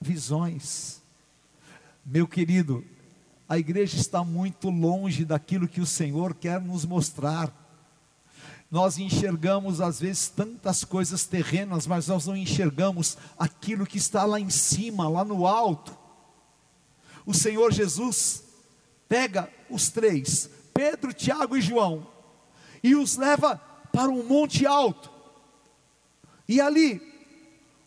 [0.00, 1.02] visões.
[2.04, 2.82] Meu querido,
[3.48, 7.52] a igreja está muito longe daquilo que o Senhor quer nos mostrar.
[8.68, 14.40] Nós enxergamos às vezes tantas coisas terrenas, mas nós não enxergamos aquilo que está lá
[14.40, 15.96] em cima, lá no alto.
[17.24, 18.42] O Senhor Jesus
[19.08, 22.06] pega os três, Pedro, Tiago e João,
[22.82, 23.56] e os leva
[23.92, 25.10] para um monte alto.
[26.48, 27.00] E ali,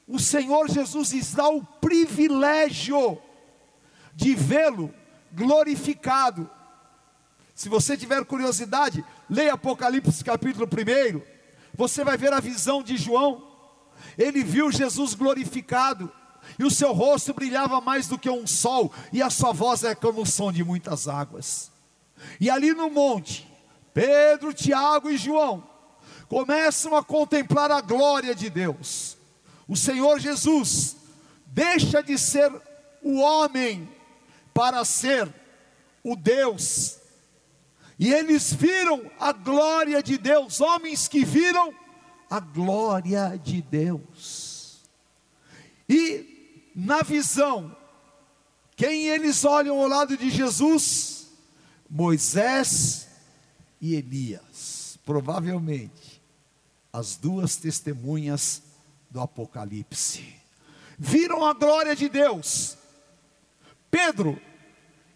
[0.08, 3.22] o Senhor Jesus lhes dá o privilégio
[4.15, 4.93] de vê-lo
[5.32, 6.50] glorificado.
[7.54, 11.22] Se você tiver curiosidade, leia Apocalipse capítulo 1.
[11.74, 13.48] Você vai ver a visão de João.
[14.18, 16.12] Ele viu Jesus glorificado,
[16.58, 19.94] e o seu rosto brilhava mais do que um sol, e a sua voz é
[19.94, 21.72] como o som de muitas águas.
[22.39, 23.48] E ali no monte,
[23.94, 25.63] Pedro, Tiago e João
[26.28, 29.18] começam a contemplar a glória de Deus.
[29.68, 30.96] O Senhor Jesus
[31.48, 32.52] deixa de ser
[33.02, 33.89] o homem
[34.60, 35.34] para ser
[36.04, 36.98] o Deus
[37.98, 41.74] e eles viram a glória de Deus, homens que viram
[42.30, 44.82] a glória de Deus.
[45.88, 47.74] E na visão,
[48.76, 51.30] quem eles olham ao lado de Jesus?
[51.89, 53.08] Moisés
[53.80, 56.22] e Elias, provavelmente
[56.91, 58.62] as duas testemunhas
[59.10, 60.36] do Apocalipse.
[60.98, 62.78] Viram a glória de Deus.
[63.89, 64.39] Pedro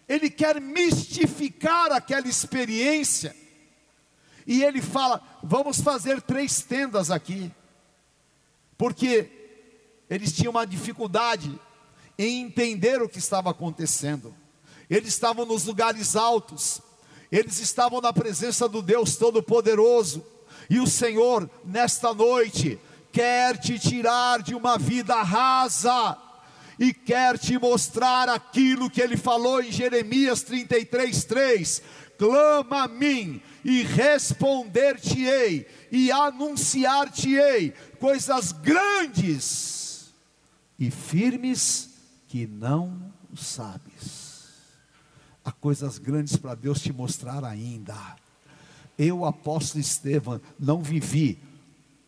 [0.08, 3.34] ele quer mistificar aquela experiência,
[4.46, 7.50] e ele fala: vamos fazer três tendas aqui,
[8.76, 9.30] porque
[10.08, 11.58] eles tinham uma dificuldade
[12.18, 14.34] em entender o que estava acontecendo,
[14.88, 16.80] eles estavam nos lugares altos,
[17.32, 20.24] eles estavam na presença do Deus Todo-Poderoso,
[20.68, 22.78] e o Senhor, nesta noite,
[23.10, 26.18] quer te tirar de uma vida rasa,
[26.78, 31.82] e quer te mostrar aquilo que ele falou em Jeremias 33:3.
[32.18, 40.12] Clama a mim e responder-te-ei e anunciar-te-ei coisas grandes
[40.78, 41.90] e firmes
[42.28, 44.44] que não sabes.
[45.44, 47.94] Há coisas grandes para Deus te mostrar ainda.
[48.96, 51.38] Eu, apóstolo Estevão, não vivi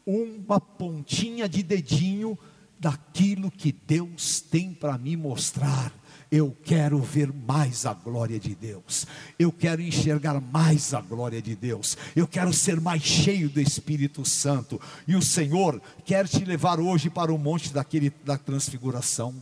[0.06, 2.38] uma pontinha de dedinho
[2.78, 5.92] daquilo que Deus tem para me mostrar.
[6.30, 9.06] Eu quero ver mais a glória de Deus.
[9.38, 11.96] Eu quero enxergar mais a glória de Deus.
[12.16, 14.80] Eu quero ser mais cheio do Espírito Santo.
[15.06, 19.34] E o Senhor quer te levar hoje para o monte daquele da transfiguração.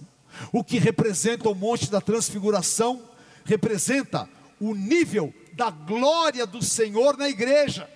[0.53, 3.03] O que representa o monte da transfiguração
[3.45, 4.29] representa
[4.61, 7.89] o nível da glória do Senhor na igreja.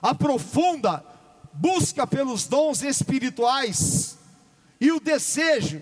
[0.00, 1.04] A profunda
[1.52, 4.16] busca pelos dons espirituais
[4.82, 5.80] e o desejo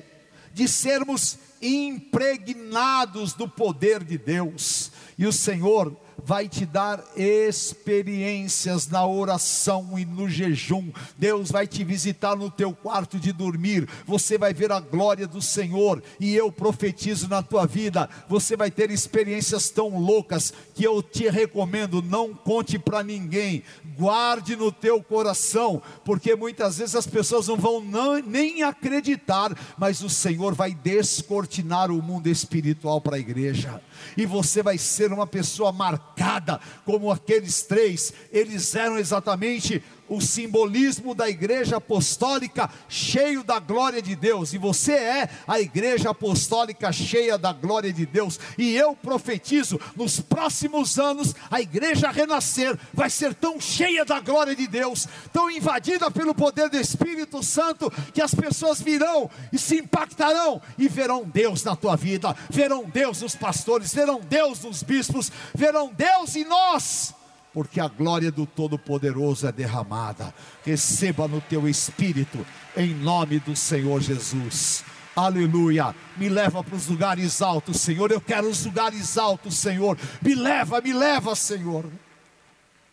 [0.53, 4.93] de sermos impregnados do poder de Deus.
[5.17, 10.91] E o Senhor vai te dar experiências na oração e no jejum.
[11.19, 13.89] Deus vai te visitar no teu quarto de dormir.
[14.07, 18.09] Você vai ver a glória do Senhor e eu profetizo na tua vida.
[18.29, 23.63] Você vai ter experiências tão loucas que eu te recomendo, não conte para ninguém.
[23.97, 30.03] Guarde no teu coração, porque muitas vezes as pessoas não vão não, nem acreditar, mas
[30.03, 33.81] o Senhor vai descortinar o mundo espiritual para a igreja.
[34.17, 41.15] E você vai ser uma pessoa marcada como aqueles três, eles eram exatamente o simbolismo
[41.15, 47.39] da igreja apostólica cheio da glória de Deus, e você é a igreja apostólica cheia
[47.39, 53.33] da glória de Deus, e eu profetizo: nos próximos anos, a igreja renascer vai ser
[53.35, 58.35] tão cheia da glória de Deus, tão invadida pelo poder do Espírito Santo, que as
[58.35, 63.95] pessoas virão e se impactarão e verão Deus na tua vida, verão Deus nos pastores,
[63.95, 67.15] verão Deus nos bispos, verão Deus em nós
[67.53, 70.35] porque a glória do Todo-Poderoso é derramada.
[70.65, 72.47] Receba no teu espírito,
[72.77, 74.85] em nome do Senhor Jesus.
[75.15, 75.95] Aleluia.
[76.17, 78.11] Me leva para os lugares altos, Senhor.
[78.11, 79.99] Eu quero os lugares altos, Senhor.
[80.23, 81.85] Me leva, me leva, Senhor.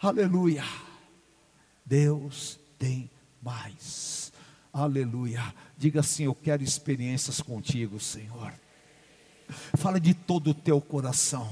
[0.01, 0.63] Aleluia.
[1.85, 3.09] Deus tem
[3.41, 4.31] mais.
[4.73, 5.41] Aleluia.
[5.77, 8.53] Diga assim: Eu quero experiências contigo, Senhor.
[9.77, 11.49] Fala de todo o teu coração.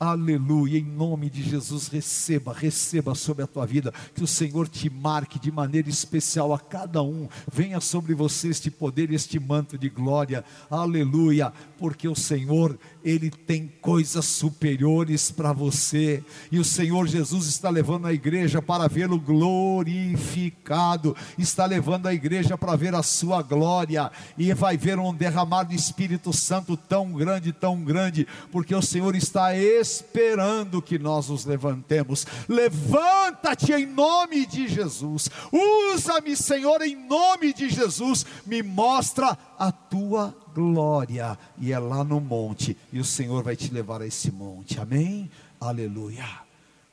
[0.00, 4.88] Aleluia, em nome de Jesus, receba, receba sobre a tua vida, que o Senhor te
[4.88, 9.88] marque de maneira especial a cada um, venha sobre você este poder, este manto de
[9.88, 12.78] glória, aleluia, porque o Senhor,
[13.08, 18.86] Ele tem coisas superiores para você, e o Senhor Jesus está levando a igreja para
[18.86, 25.14] vê-lo glorificado, está levando a igreja para ver a sua glória, e vai ver um
[25.14, 31.30] derramar do Espírito Santo tão grande, tão grande, porque o Senhor está esperando que nós
[31.30, 32.26] nos levantemos.
[32.46, 35.30] Levanta-te em nome de Jesus.
[35.50, 38.26] Usa-me, Senhor, em nome de Jesus.
[38.44, 41.38] Me mostra a tua glória.
[41.58, 42.76] E é lá no monte.
[42.92, 44.80] E o Senhor vai te levar a esse monte.
[44.80, 45.30] Amém?
[45.60, 46.24] Aleluia.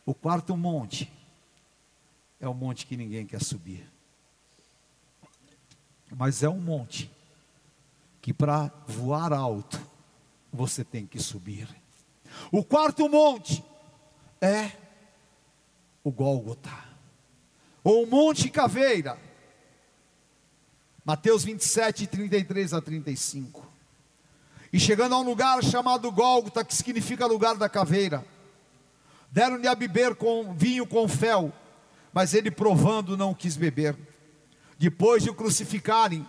[0.06, 1.12] O quarto monte
[2.40, 3.88] é o monte que ninguém quer subir.
[6.16, 7.12] Mas é um monte
[8.22, 9.80] que para voar alto
[10.52, 11.68] você tem que subir.
[12.52, 13.64] O quarto monte
[14.42, 14.72] é
[16.04, 16.72] o Gólgota,
[17.84, 19.18] ou o Monte Caveira.
[21.06, 23.64] Mateus 27, 33 a 35.
[24.74, 28.26] E chegando a um lugar chamado Gólgota, que significa lugar da caveira,
[29.32, 31.54] deram-lhe a beber com vinho com fel,
[32.12, 33.96] mas ele provando não quis beber.
[34.80, 36.28] Depois de o crucificarem,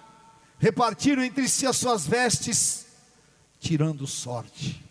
[0.59, 2.87] repartiram entre si as suas vestes,
[3.59, 4.85] tirando sorte.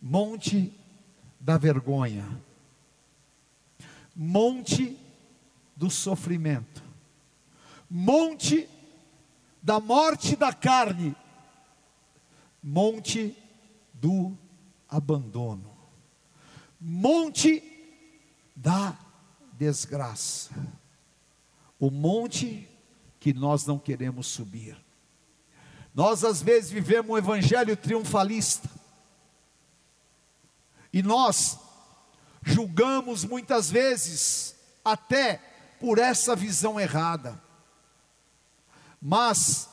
[0.00, 0.72] Monte
[1.38, 2.28] da vergonha,
[4.14, 4.98] monte
[5.76, 6.82] do sofrimento,
[7.88, 8.68] monte
[9.62, 11.14] da morte da carne,
[12.62, 13.36] monte
[13.94, 14.36] do
[14.88, 15.70] abandono,
[16.80, 17.62] monte
[18.56, 18.98] da
[19.52, 20.50] desgraça,
[21.78, 22.68] o monte
[23.20, 24.76] que nós não queremos subir.
[25.94, 28.68] Nós às vezes vivemos um evangelho triunfalista,
[30.92, 31.58] e nós
[32.42, 35.36] julgamos muitas vezes até
[35.78, 37.40] por essa visão errada.
[39.04, 39.68] Mas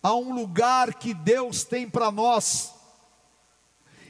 [0.00, 2.72] há um lugar que Deus tem para nós,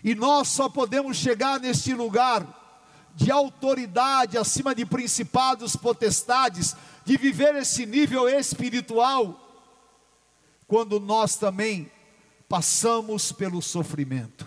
[0.05, 2.47] e nós só podemos chegar neste lugar
[3.15, 6.77] de autoridade acima de principados, potestades,
[7.07, 9.65] de viver esse nível espiritual,
[10.67, 11.91] quando nós também
[12.47, 14.47] passamos pelo sofrimento.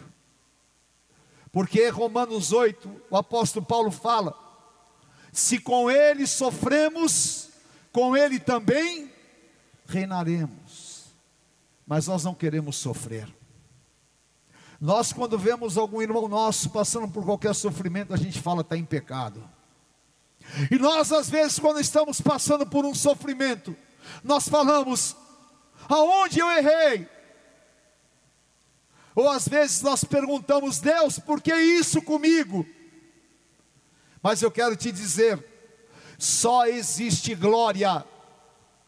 [1.51, 4.37] Porque Romanos 8, o apóstolo Paulo fala:
[5.33, 7.49] se com ele sofremos,
[7.91, 9.10] com ele também
[9.91, 11.05] reinaremos.
[11.85, 13.27] Mas nós não queremos sofrer.
[14.79, 18.85] Nós, quando vemos algum irmão nosso passando por qualquer sofrimento, a gente fala está em
[18.85, 19.47] pecado.
[20.71, 23.75] E nós, às vezes, quando estamos passando por um sofrimento,
[24.23, 25.15] nós falamos:
[25.87, 27.07] aonde eu errei?
[29.13, 32.65] Ou às vezes nós perguntamos, Deus, por que isso comigo?
[34.23, 35.43] Mas eu quero te dizer,
[36.17, 38.05] só existe glória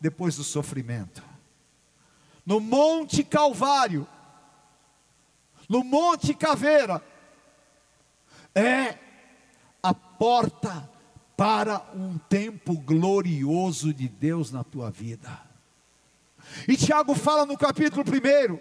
[0.04, 1.24] depois do sofrimento.
[2.46, 4.06] No Monte Calvário,
[5.70, 7.02] no Monte Caveira,
[8.54, 8.98] é
[9.82, 10.90] a porta
[11.38, 15.42] para um tempo glorioso de Deus na tua vida.
[16.68, 18.60] E Tiago fala no capítulo 1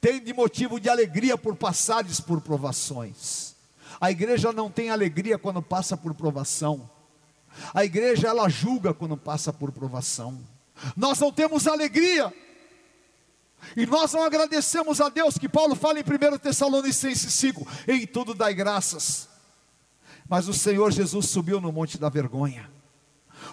[0.00, 3.56] tem de motivo de alegria por passares por provações.
[4.00, 6.88] A igreja não tem alegria quando passa por provação.
[7.74, 10.38] A igreja ela julga quando passa por provação.
[10.96, 12.32] Nós não temos alegria.
[13.76, 18.34] E nós não agradecemos a Deus, que Paulo fala em 1 Tessalonicenses 5, em tudo
[18.34, 19.28] dai graças.
[20.28, 22.70] Mas o Senhor Jesus subiu no monte da vergonha.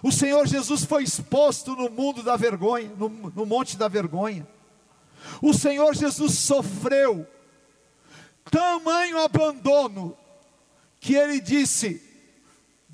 [0.02, 4.48] O Senhor Jesus foi exposto no mundo da vergonha, no, no monte da vergonha.
[5.42, 7.28] O Senhor Jesus sofreu
[8.50, 10.18] tamanho abandono
[11.00, 12.02] que ele disse: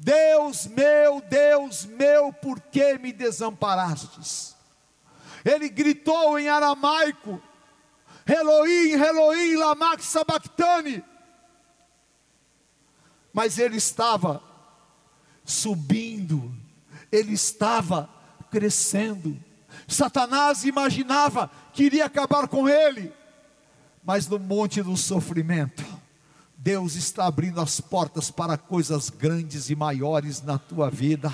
[0.02, 4.56] Deus meu, Deus meu, por que me desamparastes?
[5.43, 7.41] Ele gritou em aramaico:
[8.26, 11.04] Elohim, Elohim, lama sabachthani.
[13.34, 14.41] Mas ele estava
[15.43, 16.50] subindo,
[17.12, 18.10] ele estava
[18.50, 19.38] crescendo.
[19.86, 23.14] Satanás imaginava que iria acabar com ele,
[24.02, 25.86] mas no monte do sofrimento,
[26.62, 31.32] Deus está abrindo as portas para coisas grandes e maiores na tua vida.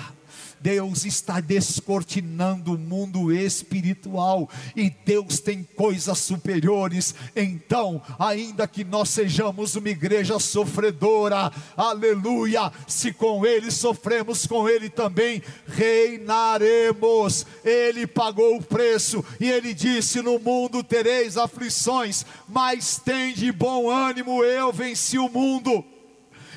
[0.60, 7.14] Deus está descortinando o mundo espiritual e Deus tem coisas superiores.
[7.34, 14.88] Então, ainda que nós sejamos uma igreja sofredora, aleluia, se com Ele sofremos, com Ele
[14.88, 17.46] também reinaremos.
[17.64, 23.90] Ele pagou o preço e Ele disse: No mundo tereis aflições, mas tem de bom
[23.90, 25.84] ânimo, eu venci o mundo.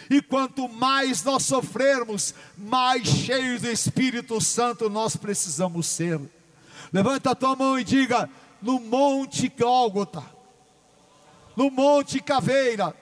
[0.09, 6.19] E quanto mais nós sofrermos, mais cheios do Espírito Santo nós precisamos ser.
[6.91, 8.29] Levanta a tua mão e diga:
[8.61, 10.23] no Monte Gólgota,
[11.55, 12.95] no Monte Caveira,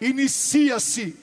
[0.00, 1.16] inicia-se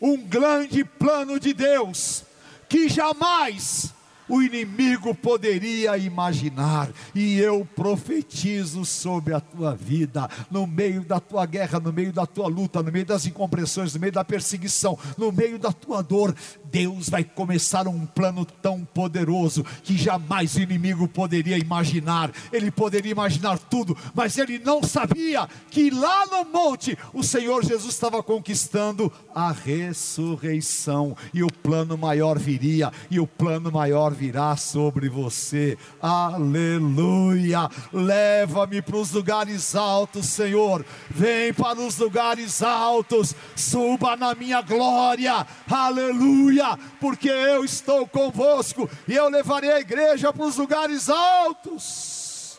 [0.00, 2.24] um grande plano de Deus
[2.68, 3.92] que jamais
[4.28, 11.46] o inimigo poderia imaginar, e eu profetizo sobre a tua vida, no meio da tua
[11.46, 15.30] guerra, no meio da tua luta, no meio das incompreensões, no meio da perseguição, no
[15.30, 21.08] meio da tua dor, Deus vai começar um plano tão poderoso que jamais o inimigo
[21.08, 22.30] poderia imaginar.
[22.52, 27.94] Ele poderia imaginar tudo, mas ele não sabia que lá no monte o Senhor Jesus
[27.94, 35.08] estava conquistando a ressurreição, e o plano maior viria, e o plano maior virá sobre
[35.08, 35.76] você.
[36.00, 37.68] Aleluia!
[37.92, 40.84] Leva-me para os lugares altos, Senhor.
[41.10, 43.34] Vem para os lugares altos.
[43.54, 45.46] Suba na minha glória.
[45.70, 46.78] Aleluia!
[46.98, 52.58] Porque eu estou convosco e eu levarei a igreja para os lugares altos.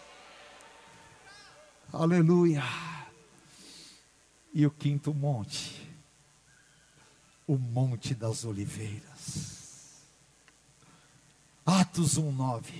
[1.91, 2.63] Aleluia!
[4.53, 5.89] E o quinto monte,
[7.47, 9.56] o Monte das Oliveiras.
[11.67, 12.73] Atos 1:9.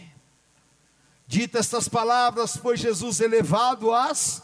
[1.28, 4.42] Dita estas palavras, foi Jesus elevado às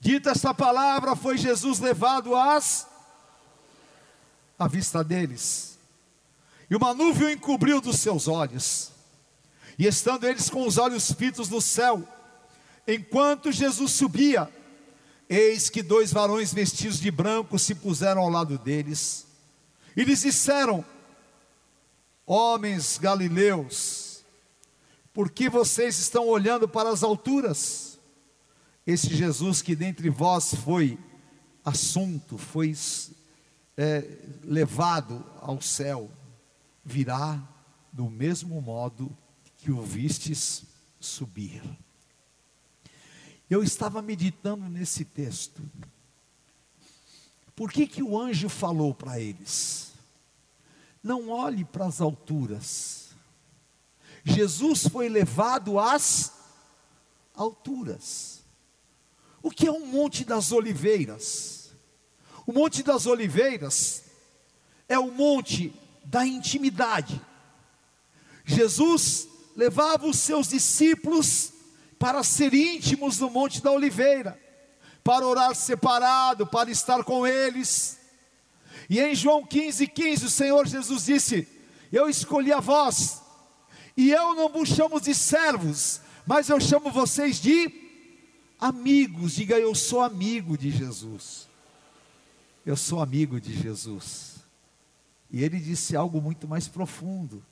[0.00, 2.88] Dita esta palavra, foi Jesus levado às
[4.58, 5.78] à vista deles.
[6.70, 8.92] E uma nuvem o encobriu dos seus olhos.
[9.78, 12.06] E estando eles com os olhos fitos no céu,
[12.86, 14.50] enquanto Jesus subia,
[15.28, 19.26] eis que dois varões vestidos de branco se puseram ao lado deles.
[19.94, 20.84] E lhes disseram:
[22.32, 24.24] Homens galileus,
[25.12, 27.98] por que vocês estão olhando para as alturas?
[28.86, 30.96] Esse Jesus que dentre vós foi
[31.64, 32.72] assunto, foi
[33.76, 36.08] é, levado ao céu,
[36.84, 37.42] virá
[37.92, 39.10] do mesmo modo
[39.56, 40.62] que o vistes
[41.00, 41.60] subir.
[43.50, 45.60] Eu estava meditando nesse texto.
[47.56, 49.89] Por que, que o anjo falou para eles?
[51.02, 53.10] Não olhe para as alturas.
[54.24, 56.32] Jesus foi levado às
[57.34, 58.42] alturas.
[59.42, 61.72] O que é o Monte das Oliveiras?
[62.46, 64.04] O Monte das Oliveiras
[64.88, 65.72] é o monte
[66.04, 67.20] da intimidade.
[68.44, 71.52] Jesus levava os seus discípulos
[71.98, 74.38] para ser íntimos no Monte da Oliveira,
[75.04, 77.99] para orar separado, para estar com eles
[78.90, 81.46] e em João 15, 15, o Senhor Jesus disse:
[81.92, 83.22] Eu escolhi a vós,
[83.96, 87.72] e eu não vos chamo de servos, mas eu chamo vocês de
[88.58, 89.36] amigos.
[89.36, 91.48] Diga, eu sou amigo de Jesus.
[92.66, 94.40] Eu sou amigo de Jesus.
[95.30, 97.46] E ele disse algo muito mais profundo,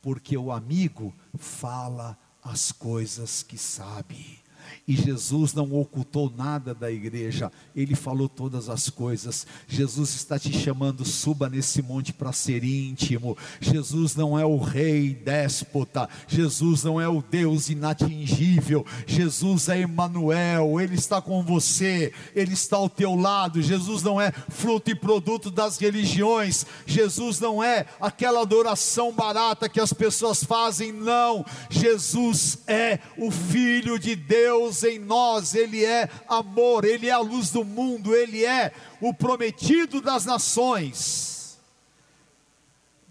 [0.00, 4.43] porque o amigo fala as coisas que sabe.
[4.86, 9.46] E Jesus não ocultou nada da igreja, ele falou todas as coisas.
[9.66, 13.36] Jesus está te chamando, suba nesse monte para ser íntimo.
[13.60, 18.84] Jesus não é o rei déspota, Jesus não é o Deus inatingível.
[19.06, 23.62] Jesus é Emmanuel, ele está com você, ele está ao teu lado.
[23.62, 26.66] Jesus não é fruto e produto das religiões.
[26.86, 31.44] Jesus não é aquela adoração barata que as pessoas fazem, não.
[31.70, 37.18] Jesus é o filho de Deus Deus em nós, Ele é amor, Ele é a
[37.18, 41.58] luz do mundo, Ele é o prometido das nações.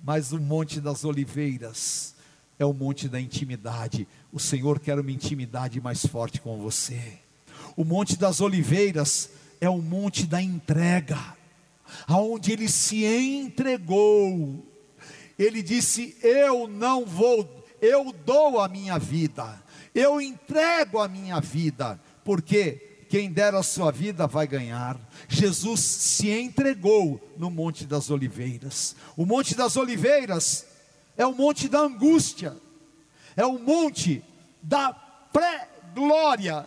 [0.03, 2.15] Mas o Monte das Oliveiras
[2.57, 4.07] é o monte da intimidade.
[4.31, 7.19] O Senhor quer uma intimidade mais forte com você.
[7.75, 9.29] O Monte das Oliveiras
[9.61, 11.37] é o monte da entrega.
[12.07, 14.65] aonde ele se entregou.
[15.37, 17.47] Ele disse: Eu não vou,
[17.81, 19.62] eu dou a minha vida,
[19.93, 24.99] eu entrego a minha vida, porque quem der a sua vida vai ganhar.
[25.29, 28.95] Jesus se entregou no Monte das Oliveiras.
[29.15, 30.65] O Monte das Oliveiras
[31.15, 32.57] é o monte da angústia,
[33.35, 34.23] é o monte
[34.61, 36.65] da pré-glória,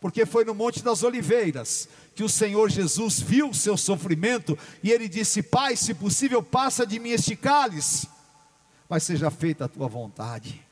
[0.00, 4.90] porque foi no Monte das Oliveiras que o Senhor Jesus viu o seu sofrimento e
[4.90, 8.08] ele disse: Pai, se possível, passa de mim este cálice,
[8.88, 10.64] mas seja feita a tua vontade.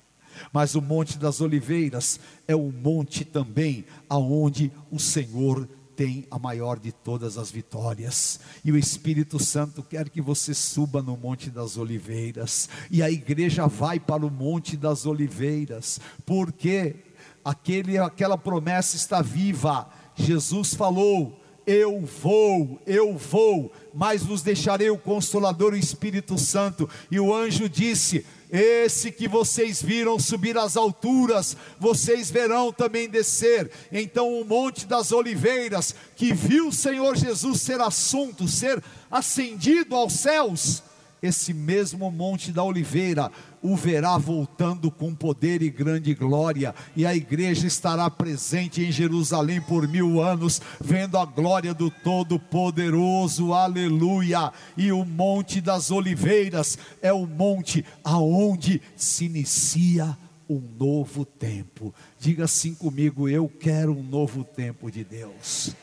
[0.53, 5.69] Mas o Monte das Oliveiras é o monte também aonde o Senhor
[6.01, 8.41] tem a maior de todas as vitórias.
[8.65, 12.71] E o Espírito Santo quer que você suba no Monte das Oliveiras.
[12.91, 16.97] E a igreja vai para o Monte das Oliveiras, porque
[17.45, 19.91] aquele, aquela promessa está viva.
[20.15, 26.89] Jesus falou: Eu vou, eu vou, mas vos deixarei o Consolador, o Espírito Santo.
[27.11, 33.71] E o anjo disse: esse que vocês viram subir às alturas, vocês verão também descer.
[33.93, 40.15] Então, o Monte das Oliveiras, que viu o Senhor Jesus ser assunto, ser ascendido aos
[40.15, 40.83] céus,
[41.23, 43.31] esse mesmo Monte da Oliveira
[43.63, 49.61] o verá voltando com poder e grande glória, e a igreja estará presente em Jerusalém
[49.61, 54.53] por mil anos, vendo a glória do Todo-Poderoso, aleluia.
[54.77, 60.17] E o Monte das Oliveiras é o monte aonde se inicia
[60.49, 61.95] um novo tempo.
[62.19, 65.75] Diga assim comigo: eu quero um novo tempo de Deus.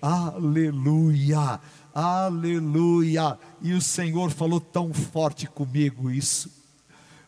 [0.00, 1.58] Aleluia.
[1.94, 3.38] Aleluia!
[3.62, 6.50] E o Senhor falou tão forte comigo isso.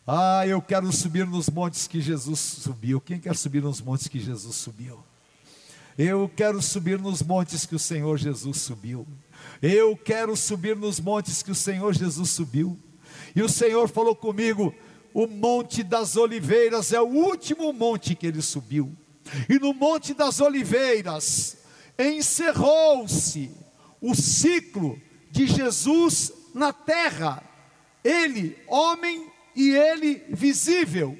[0.05, 2.99] Ah, eu quero subir nos montes que Jesus subiu.
[2.99, 4.99] Quem quer subir nos montes que Jesus subiu?
[5.97, 9.07] Eu quero subir nos montes que o Senhor Jesus subiu.
[9.61, 12.77] Eu quero subir nos montes que o Senhor Jesus subiu.
[13.33, 14.75] E o Senhor falou comigo:
[15.13, 18.93] o Monte das Oliveiras é o último monte que ele subiu.
[19.49, 21.57] E no Monte das Oliveiras
[21.97, 23.49] encerrou-se
[24.01, 24.99] o ciclo
[25.31, 27.43] de Jesus na terra.
[28.03, 31.17] Ele, homem, e ele visível.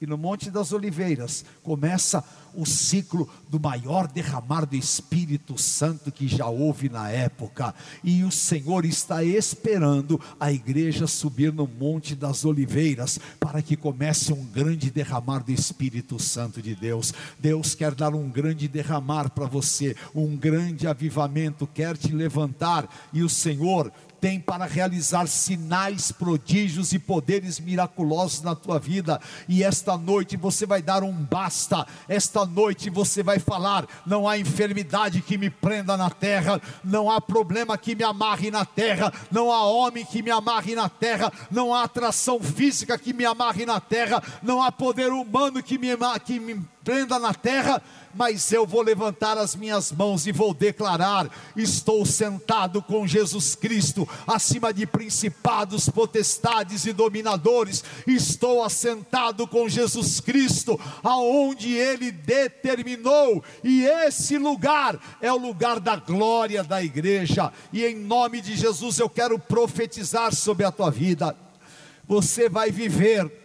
[0.00, 2.24] E no Monte das Oliveiras começa
[2.54, 7.74] o ciclo do maior derramar do Espírito Santo que já houve na época.
[8.02, 14.32] E o Senhor está esperando a igreja subir no Monte das Oliveiras para que comece
[14.32, 17.12] um grande derramar do Espírito Santo de Deus.
[17.38, 22.88] Deus quer dar um grande derramar para você, um grande avivamento, quer te levantar.
[23.12, 29.20] E o Senhor tem para realizar sinais, prodígios e poderes miraculosos na tua vida.
[29.48, 31.86] E esta noite você vai dar um basta.
[32.08, 37.20] Esta noite você vai falar: não há enfermidade que me prenda na terra, não há
[37.20, 41.74] problema que me amarre na terra, não há homem que me amarre na terra, não
[41.74, 45.88] há atração física que me amarre na terra, não há poder humano que me,
[46.24, 47.80] que me prenda na terra
[48.12, 54.08] mas eu vou levantar as minhas mãos e vou declarar: estou sentado com Jesus Cristo,
[54.26, 63.84] acima de principados, potestades e dominadores, estou assentado com Jesus Cristo, aonde Ele determinou, e
[63.84, 69.08] esse lugar é o lugar da glória da igreja, e em nome de Jesus eu
[69.08, 71.36] quero profetizar sobre a tua vida.
[72.08, 73.39] Você vai viver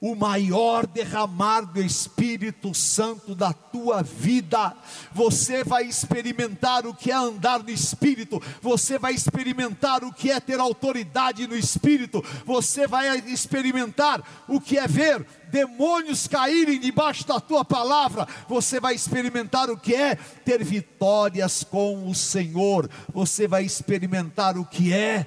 [0.00, 4.74] o maior derramar do Espírito Santo da tua vida.
[5.12, 10.40] Você vai experimentar o que é andar no Espírito, você vai experimentar o que é
[10.40, 17.38] ter autoridade no Espírito, você vai experimentar o que é ver demônios caírem debaixo da
[17.38, 23.64] tua palavra, você vai experimentar o que é ter vitórias com o Senhor, você vai
[23.64, 25.26] experimentar o que é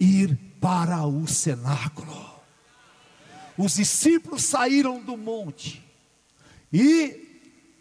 [0.00, 2.33] ir para o cenáculo
[3.56, 5.82] os discípulos saíram do monte
[6.72, 7.24] e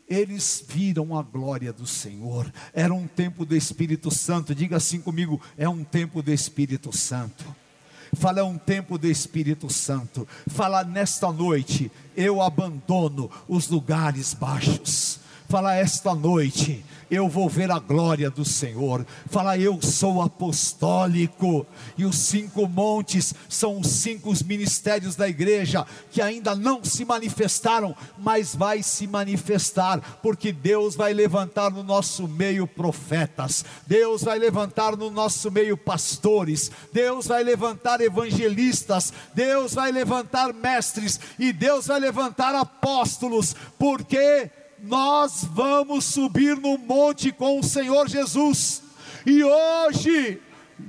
[0.07, 2.51] eles viram a glória do Senhor.
[2.73, 4.53] Era um tempo do Espírito Santo.
[4.53, 7.43] Diga assim comigo: é um tempo do Espírito Santo.
[8.15, 10.27] Fala, é um tempo do Espírito Santo.
[10.47, 15.19] Fala, nesta noite eu abandono os lugares baixos.
[15.53, 19.05] Fala, esta noite eu vou ver a glória do Senhor.
[19.27, 21.63] Fala, eu sou apostólico.
[21.95, 27.95] E os cinco montes são os cinco ministérios da igreja que ainda não se manifestaram,
[28.17, 34.97] mas vai se manifestar, porque Deus vai levantar no nosso meio profetas, Deus vai levantar
[34.97, 41.99] no nosso meio pastores, Deus vai levantar evangelistas, Deus vai levantar mestres e Deus vai
[41.99, 44.49] levantar apóstolos, porque
[44.83, 48.83] nós vamos subir no monte com o Senhor Jesus.
[49.25, 50.41] E hoje,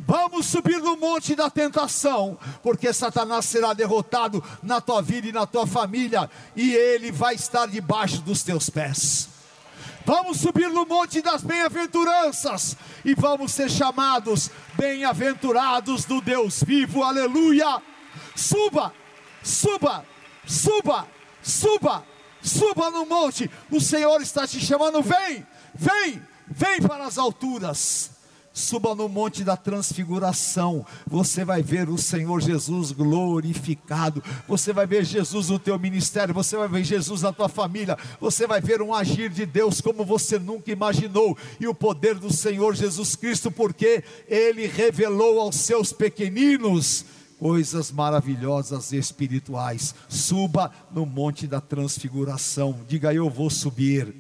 [0.07, 5.47] Vamos subir no monte da tentação, porque Satanás será derrotado na tua vida e na
[5.47, 9.29] tua família, e ele vai estar debaixo dos teus pés.
[10.05, 17.81] Vamos subir no monte das bem-aventuranças e vamos ser chamados bem-aventurados do Deus vivo, aleluia.
[18.35, 18.93] Suba,
[19.43, 20.05] suba,
[20.47, 21.07] suba,
[21.43, 22.05] suba,
[22.45, 23.51] suba no monte.
[23.71, 28.15] O Senhor está te chamando, vem, vem, vem para as alturas
[28.55, 35.05] suba no monte da transfiguração, você vai ver o Senhor Jesus glorificado, você vai ver
[35.05, 38.95] Jesus no teu ministério, você vai ver Jesus na tua família, você vai ver um
[38.95, 44.05] agir de Deus como você nunca imaginou, e o poder do Senhor Jesus Cristo, porque
[44.29, 47.05] Ele revelou aos seus pequeninos
[47.45, 49.95] coisas maravilhosas espirituais.
[50.09, 54.15] Suba no monte da transfiguração, diga eu vou subir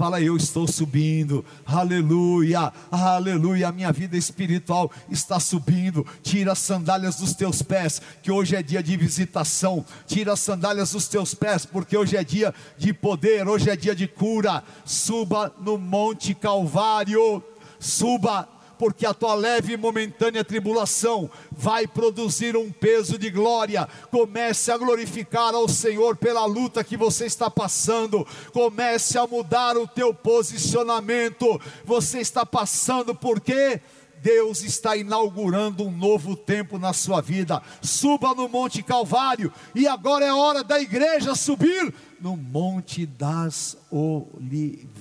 [0.00, 1.44] Fala, eu estou subindo.
[1.66, 3.68] Aleluia, aleluia.
[3.68, 6.06] A minha vida espiritual está subindo.
[6.22, 9.84] Tira as sandálias dos teus pés, que hoje é dia de visitação.
[10.06, 13.94] Tira as sandálias dos teus pés, porque hoje é dia de poder, hoje é dia
[13.94, 14.64] de cura.
[14.86, 17.44] Suba no Monte Calvário.
[17.78, 18.48] Suba
[18.80, 23.86] porque a tua leve e momentânea tribulação vai produzir um peso de glória.
[24.10, 28.26] Comece a glorificar ao Senhor pela luta que você está passando.
[28.54, 31.60] Comece a mudar o teu posicionamento.
[31.84, 33.82] Você está passando porque
[34.22, 37.60] Deus está inaugurando um novo tempo na sua vida.
[37.82, 44.94] Suba no Monte Calvário e agora é hora da igreja subir no Monte das Oliveiras.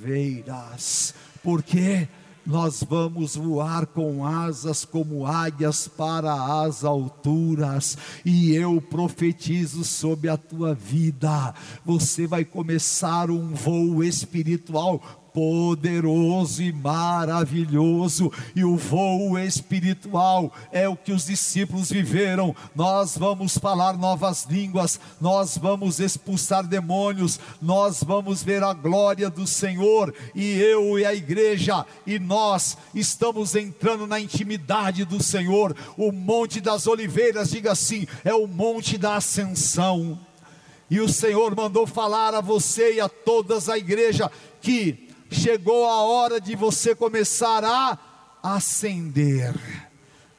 [1.41, 2.09] Porque
[2.45, 10.37] nós vamos voar com asas como águias para as alturas, e eu profetizo sobre a
[10.37, 11.53] tua vida,
[11.85, 20.95] você vai começar um voo espiritual poderoso e maravilhoso, e o voo espiritual é o
[20.95, 22.55] que os discípulos viveram.
[22.75, 29.45] Nós vamos falar novas línguas, nós vamos expulsar demônios, nós vamos ver a glória do
[29.45, 35.75] Senhor, e eu e a igreja, e nós estamos entrando na intimidade do Senhor.
[35.97, 40.19] O Monte das Oliveiras, diga assim, é o Monte da Ascensão.
[40.89, 46.01] E o Senhor mandou falar a você e a todas a igreja que chegou a
[46.01, 47.97] hora de você começar a
[48.41, 49.53] ascender.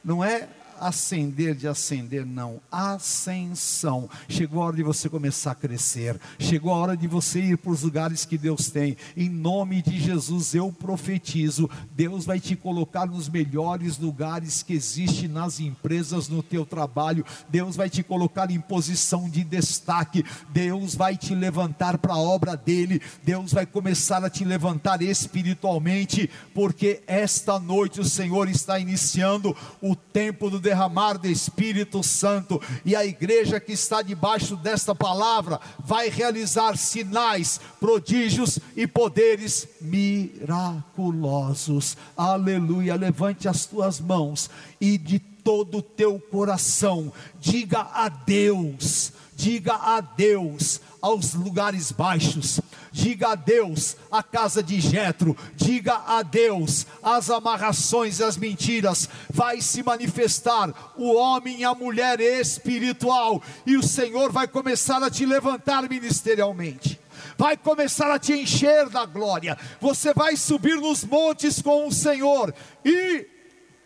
[0.03, 0.47] Não é
[0.81, 4.09] ascender de ascender, não, ascensão.
[4.27, 7.71] Chegou a hora de você começar a crescer, chegou a hora de você ir para
[7.71, 8.97] os lugares que Deus tem.
[9.15, 15.27] Em nome de Jesus eu profetizo: Deus vai te colocar nos melhores lugares que existe
[15.27, 17.23] nas empresas, no teu trabalho.
[17.47, 20.25] Deus vai te colocar em posição de destaque.
[20.49, 22.99] Deus vai te levantar para a obra dele.
[23.23, 29.95] Deus vai começar a te levantar espiritualmente, porque esta noite o Senhor está iniciando o
[29.95, 36.07] tempo do derramar do Espírito Santo, e a igreja que está debaixo desta palavra vai
[36.09, 41.97] realizar sinais, prodígios e poderes miraculosos.
[42.15, 42.95] Aleluia.
[42.95, 44.49] Levante as tuas mãos
[44.79, 49.11] e de todo o teu coração diga a Deus,
[49.41, 52.61] diga a Deus aos lugares baixos,
[52.91, 59.81] diga adeus à casa de Jetro, diga adeus às amarrações e às mentiras, vai se
[59.81, 65.89] manifestar o homem e a mulher espiritual, e o Senhor vai começar a te levantar
[65.89, 66.99] ministerialmente.
[67.35, 69.57] Vai começar a te encher da glória.
[69.79, 72.53] Você vai subir nos montes com o Senhor.
[72.85, 73.25] E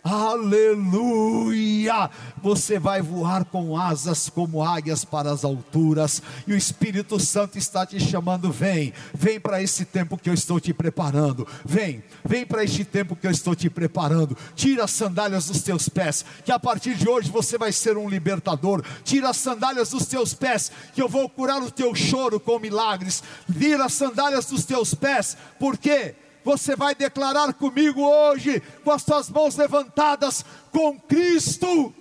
[0.07, 2.11] Aleluia!
[2.39, 7.87] Você vai voar com asas como águias para as alturas, e o Espírito Santo está
[7.87, 8.51] te chamando.
[8.51, 11.47] Vem, vem para esse tempo que eu estou te preparando.
[11.65, 14.37] Vem, vem para este tempo que eu estou te preparando.
[14.55, 18.07] Tira as sandálias dos teus pés, que a partir de hoje você vai ser um
[18.07, 18.83] libertador.
[19.03, 23.23] Tira as sandálias dos teus pés, que eu vou curar o teu choro com milagres.
[23.57, 26.13] Tira as sandálias dos teus pés, por quê?
[26.45, 31.91] Você vai declarar comigo hoje, com as tuas mãos levantadas, com Cristo,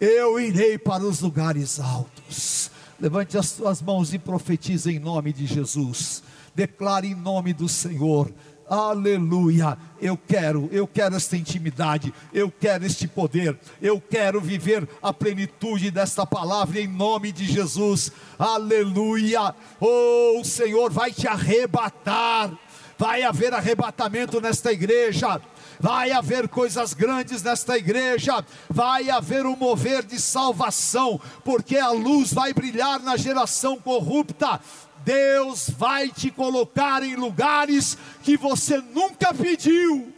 [0.00, 2.70] eu irei para os lugares altos.
[2.98, 6.22] Levante as tuas mãos e profetize em nome de Jesus.
[6.54, 8.32] Declare em nome do Senhor.
[8.68, 9.76] Aleluia.
[10.00, 15.90] Eu quero, eu quero esta intimidade, eu quero este poder, eu quero viver a plenitude
[15.90, 18.12] desta palavra em nome de Jesus.
[18.38, 19.54] Aleluia.
[19.78, 22.56] Oh, o Senhor vai te arrebatar
[22.98, 25.40] vai haver arrebatamento nesta igreja.
[25.80, 32.32] Vai haver coisas grandes nesta igreja, vai haver um mover de salvação, porque a luz
[32.32, 34.60] vai brilhar na geração corrupta.
[35.04, 40.12] Deus vai te colocar em lugares que você nunca pediu.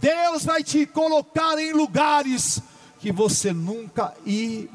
[0.00, 2.62] Deus vai te colocar em lugares
[2.98, 4.66] que você nunca imaginou.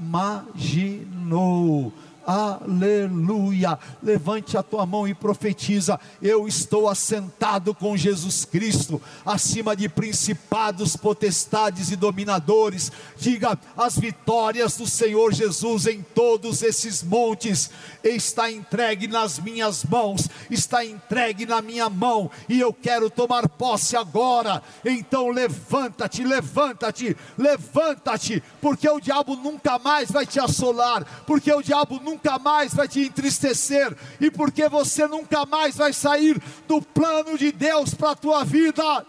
[2.28, 3.80] Aleluia.
[4.04, 10.98] Levante a tua mão e profetiza: Eu estou assentado com Jesus Cristo, acima de principados,
[10.98, 12.92] potestades e dominadores.
[13.16, 17.72] Diga: as vitórias do Senhor Jesus em todos esses montes
[18.04, 23.96] está entregue nas minhas mãos, está entregue na minha mão, e eu quero tomar posse
[23.96, 24.62] agora.
[24.84, 32.02] Então levanta-te, levanta-te, levanta-te, porque o diabo nunca mais vai te assolar, porque o diabo
[32.04, 37.38] nunca nunca mais vai te entristecer e porque você nunca mais vai sair do plano
[37.38, 39.06] de Deus para a tua vida.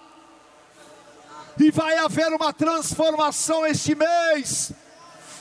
[1.59, 4.73] E vai haver uma transformação este mês,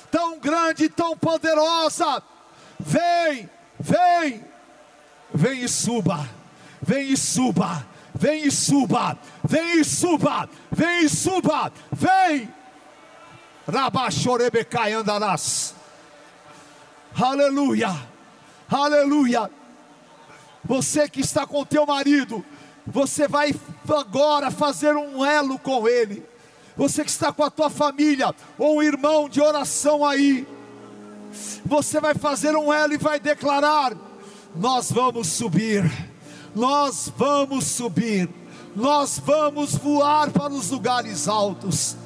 [0.09, 2.23] tão grande, tão poderosa.
[2.79, 3.49] Vem,
[3.79, 4.45] vem,
[5.33, 6.27] vem e suba,
[6.81, 12.51] vem e suba, vem e suba, vem e suba, vem e suba, vem.
[13.67, 15.76] Rabachorebecai andarás.
[17.19, 17.89] Aleluia,
[18.69, 19.49] aleluia.
[20.63, 22.45] Você que está com teu marido,
[22.85, 23.55] você vai
[23.89, 26.23] agora fazer um elo com ele.
[26.75, 30.47] Você que está com a tua família, ou um irmão de oração aí,
[31.65, 33.97] você vai fazer um elo e vai declarar:
[34.55, 35.91] Nós vamos subir,
[36.53, 38.29] nós vamos subir,
[38.75, 41.97] nós vamos voar para os lugares altos,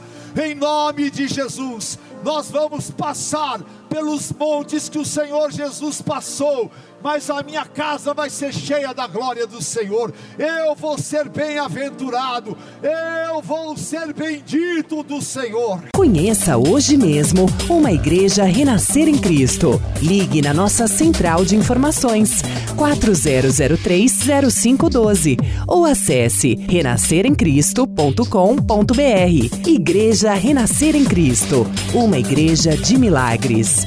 [0.42, 3.60] em nome de Jesus, nós vamos passar
[3.92, 6.72] pelos montes que o Senhor Jesus passou,
[7.04, 10.14] mas a minha casa vai ser cheia da glória do Senhor.
[10.38, 15.82] Eu vou ser bem-aventurado, eu vou ser bendito do Senhor.
[15.94, 19.82] Conheça hoje mesmo uma igreja renascer em Cristo.
[20.02, 22.42] Ligue na nossa central de informações
[22.76, 25.38] 40030512
[25.68, 29.68] ou acesse renasceremcristo.com.br.
[29.68, 33.86] Igreja Renascer em Cristo, uma igreja de milagres.